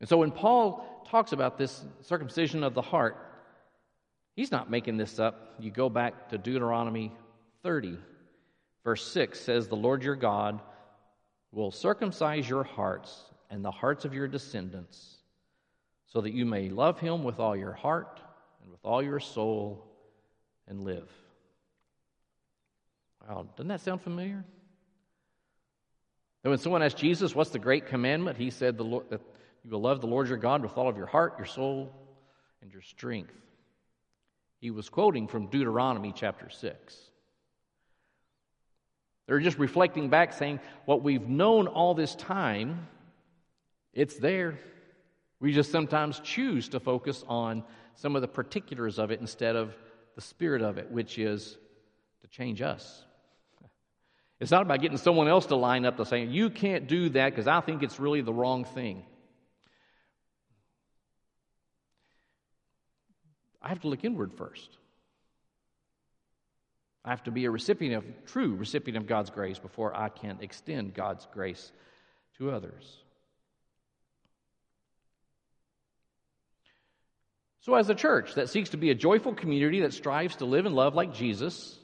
And 0.00 0.08
so 0.08 0.18
when 0.18 0.32
Paul 0.32 1.04
talks 1.08 1.32
about 1.32 1.56
this 1.56 1.84
circumcision 2.02 2.64
of 2.64 2.74
the 2.74 2.82
heart, 2.82 3.16
he's 4.34 4.50
not 4.50 4.70
making 4.70 4.96
this 4.96 5.20
up. 5.20 5.54
You 5.60 5.70
go 5.70 5.88
back 5.88 6.30
to 6.30 6.38
Deuteronomy 6.38 7.12
30, 7.62 7.96
verse 8.82 9.06
6 9.12 9.38
says, 9.38 9.68
The 9.68 9.76
Lord 9.76 10.02
your 10.02 10.16
God 10.16 10.60
will 11.52 11.70
circumcise 11.70 12.48
your 12.48 12.64
hearts 12.64 13.22
and 13.50 13.64
the 13.64 13.70
hearts 13.70 14.04
of 14.04 14.14
your 14.14 14.26
descendants, 14.26 15.16
so 16.06 16.20
that 16.20 16.32
you 16.32 16.44
may 16.44 16.70
love 16.70 16.98
him 16.98 17.22
with 17.22 17.38
all 17.38 17.56
your 17.56 17.72
heart 17.72 18.20
and 18.62 18.70
with 18.70 18.80
all 18.84 19.02
your 19.02 19.20
soul 19.20 19.84
and 20.68 20.84
live. 20.84 21.08
Wow, 23.28 23.46
doesn't 23.56 23.68
that 23.68 23.80
sound 23.80 24.02
familiar? 24.02 24.44
So 26.42 26.50
when 26.50 26.58
someone 26.58 26.82
asked 26.82 26.96
Jesus, 26.96 27.34
What's 27.34 27.50
the 27.50 27.58
great 27.58 27.86
commandment? 27.86 28.36
He 28.36 28.50
said 28.50 28.76
the 28.76 28.84
Lord, 28.84 29.10
that 29.10 29.20
you 29.64 29.70
will 29.70 29.80
love 29.80 30.00
the 30.00 30.06
Lord 30.06 30.28
your 30.28 30.38
God 30.38 30.62
with 30.62 30.76
all 30.76 30.88
of 30.88 30.96
your 30.96 31.06
heart, 31.06 31.34
your 31.36 31.46
soul, 31.46 31.92
and 32.62 32.72
your 32.72 32.82
strength. 32.82 33.34
He 34.60 34.70
was 34.70 34.88
quoting 34.88 35.28
from 35.28 35.46
Deuteronomy 35.46 36.12
chapter 36.14 36.48
6. 36.50 36.96
They're 39.26 39.40
just 39.40 39.58
reflecting 39.58 40.08
back, 40.08 40.32
saying, 40.32 40.60
What 40.84 41.02
we've 41.02 41.28
known 41.28 41.66
all 41.66 41.94
this 41.94 42.14
time, 42.14 42.86
it's 43.92 44.16
there. 44.16 44.58
We 45.40 45.52
just 45.52 45.70
sometimes 45.70 46.18
choose 46.20 46.70
to 46.70 46.80
focus 46.80 47.24
on 47.28 47.62
some 47.94 48.16
of 48.16 48.22
the 48.22 48.28
particulars 48.28 48.98
of 48.98 49.10
it 49.10 49.20
instead 49.20 49.54
of 49.54 49.74
the 50.18 50.22
spirit 50.22 50.62
of 50.62 50.78
it, 50.78 50.90
which 50.90 51.16
is 51.16 51.56
to 52.22 52.26
change 52.26 52.60
us. 52.60 53.04
It's 54.40 54.50
not 54.50 54.62
about 54.62 54.80
getting 54.80 54.98
someone 54.98 55.28
else 55.28 55.46
to 55.46 55.54
line 55.54 55.84
up 55.84 55.96
to 55.96 56.04
say, 56.04 56.24
You 56.24 56.50
can't 56.50 56.88
do 56.88 57.08
that 57.10 57.30
because 57.30 57.46
I 57.46 57.60
think 57.60 57.84
it's 57.84 58.00
really 58.00 58.20
the 58.20 58.32
wrong 58.32 58.64
thing. 58.64 59.04
I 63.62 63.68
have 63.68 63.80
to 63.82 63.88
look 63.88 64.04
inward 64.04 64.32
first. 64.32 64.70
I 67.04 67.10
have 67.10 67.22
to 67.24 67.30
be 67.30 67.44
a 67.44 67.50
recipient 67.50 67.94
of, 67.94 68.04
true 68.26 68.56
recipient 68.56 68.96
of 68.96 69.06
God's 69.06 69.30
grace 69.30 69.60
before 69.60 69.96
I 69.96 70.08
can 70.08 70.38
extend 70.40 70.94
God's 70.94 71.28
grace 71.32 71.70
to 72.38 72.50
others. 72.50 73.04
So, 77.60 77.74
as 77.74 77.90
a 77.90 77.94
church 77.94 78.34
that 78.34 78.48
seeks 78.48 78.70
to 78.70 78.76
be 78.76 78.90
a 78.90 78.94
joyful 78.94 79.34
community 79.34 79.80
that 79.80 79.92
strives 79.92 80.36
to 80.36 80.44
live 80.44 80.64
and 80.64 80.74
love 80.74 80.94
like 80.94 81.12
Jesus, 81.12 81.78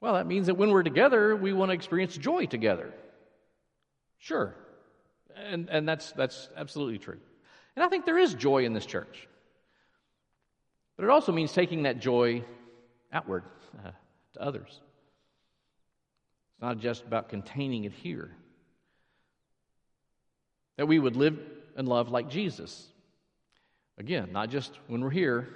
well, 0.00 0.14
that 0.14 0.26
means 0.26 0.46
that 0.46 0.54
when 0.54 0.70
we're 0.70 0.82
together, 0.82 1.34
we 1.34 1.52
want 1.52 1.70
to 1.70 1.74
experience 1.74 2.16
joy 2.16 2.46
together. 2.46 2.92
Sure. 4.18 4.54
And, 5.36 5.68
and 5.70 5.88
that's, 5.88 6.12
that's 6.12 6.48
absolutely 6.56 6.98
true. 6.98 7.18
And 7.74 7.84
I 7.84 7.88
think 7.88 8.06
there 8.06 8.18
is 8.18 8.34
joy 8.34 8.64
in 8.64 8.72
this 8.72 8.86
church. 8.86 9.28
But 10.96 11.04
it 11.04 11.10
also 11.10 11.32
means 11.32 11.52
taking 11.52 11.84
that 11.84 12.00
joy 12.00 12.44
outward 13.12 13.44
uh, 13.84 13.90
to 14.34 14.42
others. 14.42 14.66
It's 14.68 16.60
not 16.60 16.78
just 16.78 17.04
about 17.04 17.28
containing 17.28 17.84
it 17.84 17.92
here. 17.92 18.30
That 20.76 20.86
we 20.86 20.98
would 20.98 21.16
live 21.16 21.38
and 21.78 21.88
love 21.88 22.10
like 22.10 22.28
Jesus. 22.28 22.86
Again, 23.96 24.30
not 24.32 24.50
just 24.50 24.72
when 24.88 25.00
we're 25.00 25.10
here, 25.10 25.48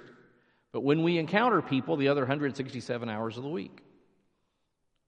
but 0.71 0.81
when 0.81 1.03
we 1.03 1.17
encounter 1.17 1.61
people 1.61 1.97
the 1.97 2.07
other 2.07 2.21
167 2.21 3.09
hours 3.09 3.37
of 3.37 3.43
the 3.43 3.49
week. 3.49 3.83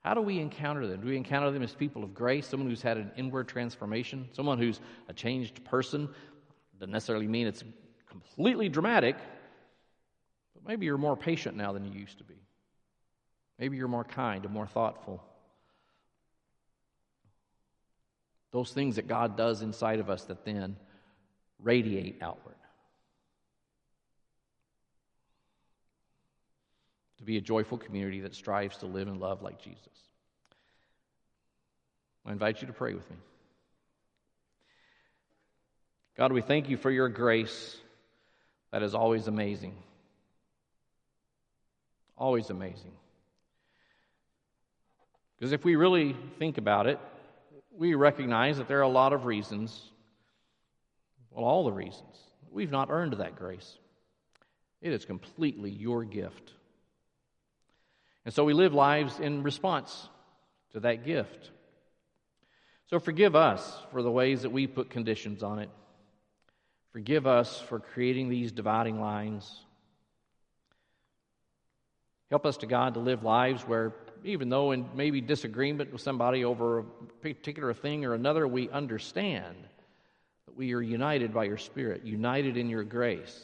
How 0.04 0.14
do 0.14 0.22
we 0.22 0.40
encounter 0.40 0.86
them? 0.86 1.02
Do 1.02 1.08
we 1.08 1.18
encounter 1.18 1.50
them 1.50 1.64
as 1.64 1.74
people 1.74 2.04
of 2.04 2.14
grace, 2.14 2.46
someone 2.46 2.70
who's 2.70 2.82
had 2.82 2.98
an 2.98 3.12
inward 3.18 3.48
transformation, 3.48 4.28
someone 4.34 4.60
who's 4.60 4.80
a 5.08 5.14
changed 5.14 5.64
person? 5.64 6.08
Doesn't 6.80 6.92
necessarily 6.92 7.28
mean 7.28 7.48
it's 7.48 7.64
completely 8.08 8.70
dramatic, 8.70 9.16
but 10.54 10.68
maybe 10.68 10.86
you're 10.86 10.98
more 10.98 11.18
patient 11.18 11.56
now 11.58 11.72
than 11.72 11.86
you 11.86 11.98
used 11.98 12.18
to 12.20 12.24
be. 12.26 12.36
Maybe 13.58 13.78
you're 13.78 13.88
more 13.88 14.04
kind 14.04 14.44
and 14.44 14.54
more 14.54 14.68
thoughtful. 14.68 15.24
Those 18.52 18.72
things 18.72 18.98
that 18.98 19.08
God 19.08 19.38
does 19.38 19.62
inside 19.62 20.00
of 20.00 20.10
us 20.10 20.26
that 20.26 20.46
then 20.46 20.76
radiate 21.62 22.22
outward. 22.22 22.56
To 27.18 27.24
be 27.24 27.38
a 27.38 27.42
joyful 27.42 27.78
community 27.78 28.22
that 28.22 28.36
strives 28.36 28.78
to 28.78 28.86
live 28.86 29.08
and 29.08 29.20
love 29.20 29.42
like 29.42 29.62
Jesus. 29.62 29.80
I 32.26 32.32
invite 32.32 32.62
you 32.62 32.68
to 32.68 32.74
pray 32.74 32.94
with 32.94 33.10
me. 33.10 33.18
God, 36.18 36.32
we 36.32 36.42
thank 36.42 36.70
you 36.70 36.78
for 36.78 36.90
your 36.90 37.10
grace 37.10 37.78
that 38.72 38.82
is 38.82 38.96
always 38.96 39.28
amazing. 39.28 39.76
Always 42.18 42.50
amazing. 42.50 42.92
Because 45.38 45.52
if 45.52 45.64
we 45.64 45.76
really 45.76 46.16
think 46.40 46.58
about 46.58 46.88
it, 46.88 47.00
we 47.78 47.94
recognize 47.94 48.58
that 48.58 48.68
there 48.68 48.80
are 48.80 48.84
a 48.84 48.88
lot 48.88 49.14
of 49.14 49.26
reasons 49.26 49.92
well, 51.36 51.46
all 51.46 51.66
the 51.66 51.72
reasons. 51.72 52.18
We've 52.50 52.72
not 52.72 52.90
earned 52.90 53.14
that 53.14 53.36
grace, 53.36 53.78
it 54.82 54.94
is 54.94 55.06
completely 55.06 55.70
your 55.70 56.04
gift. 56.04 56.54
And 58.24 58.34
so 58.34 58.44
we 58.44 58.54
live 58.54 58.74
lives 58.74 59.20
in 59.20 59.44
response 59.44 60.10
to 60.74 60.80
that 60.80 61.06
gift. 61.06 61.52
So 62.88 63.00
forgive 63.00 63.36
us 63.36 63.78
for 63.92 64.02
the 64.02 64.10
ways 64.10 64.42
that 64.44 64.52
we 64.52 64.66
put 64.66 64.90
conditions 64.90 65.44
on 65.44 65.60
it. 65.60 65.70
Forgive 66.92 67.28
us 67.28 67.60
for 67.60 67.80
creating 67.80 68.30
these 68.30 68.52
dividing 68.52 69.00
lines. 69.00 69.60
Help 72.32 72.46
us 72.46 72.58
to 72.58 72.66
God 72.66 72.96
to 72.96 73.00
live 73.00 73.24
lives 73.24 73.62
where, 73.64 73.94
even 74.24 74.50
though 74.50 74.72
in 74.72 74.88
maybe 74.96 75.22
disagreement 75.22 75.92
with 75.92 76.02
somebody 76.02 76.46
over 76.46 76.80
a 76.80 76.84
particular 77.22 77.74
thing 77.74 78.06
or 78.06 78.14
another, 78.14 78.48
we 78.48 78.70
understand 78.70 79.56
we 80.56 80.74
are 80.74 80.82
united 80.82 81.34
by 81.34 81.46
your 81.46 81.58
Spirit, 81.58 82.06
united 82.06 82.58
in 82.58 82.70
your 82.70 82.84
grace. 82.84 83.40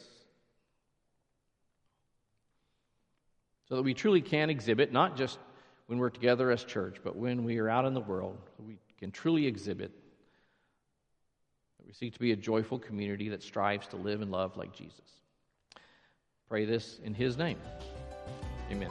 So 3.68 3.76
that 3.76 3.82
we 3.82 3.94
truly 3.94 4.20
can 4.20 4.50
exhibit, 4.50 4.92
not 4.92 5.16
just 5.16 5.38
when 5.86 5.98
we're 5.98 6.10
together 6.10 6.50
as 6.50 6.64
church, 6.64 6.96
but 7.02 7.16
when 7.16 7.44
we 7.44 7.58
are 7.58 7.68
out 7.68 7.84
in 7.84 7.94
the 7.94 8.00
world, 8.00 8.38
we 8.58 8.78
can 8.98 9.10
truly 9.10 9.46
exhibit 9.46 9.90
that 11.78 11.86
we 11.86 11.92
seek 11.92 12.12
to 12.14 12.20
be 12.20 12.32
a 12.32 12.36
joyful 12.36 12.78
community 12.78 13.28
that 13.30 13.42
strives 13.42 13.88
to 13.88 13.96
live 13.96 14.20
and 14.20 14.30
love 14.30 14.56
like 14.56 14.72
Jesus. 14.72 15.00
Pray 16.48 16.64
this 16.64 17.00
in 17.02 17.14
His 17.14 17.36
name. 17.36 17.58
Amen. 18.70 18.90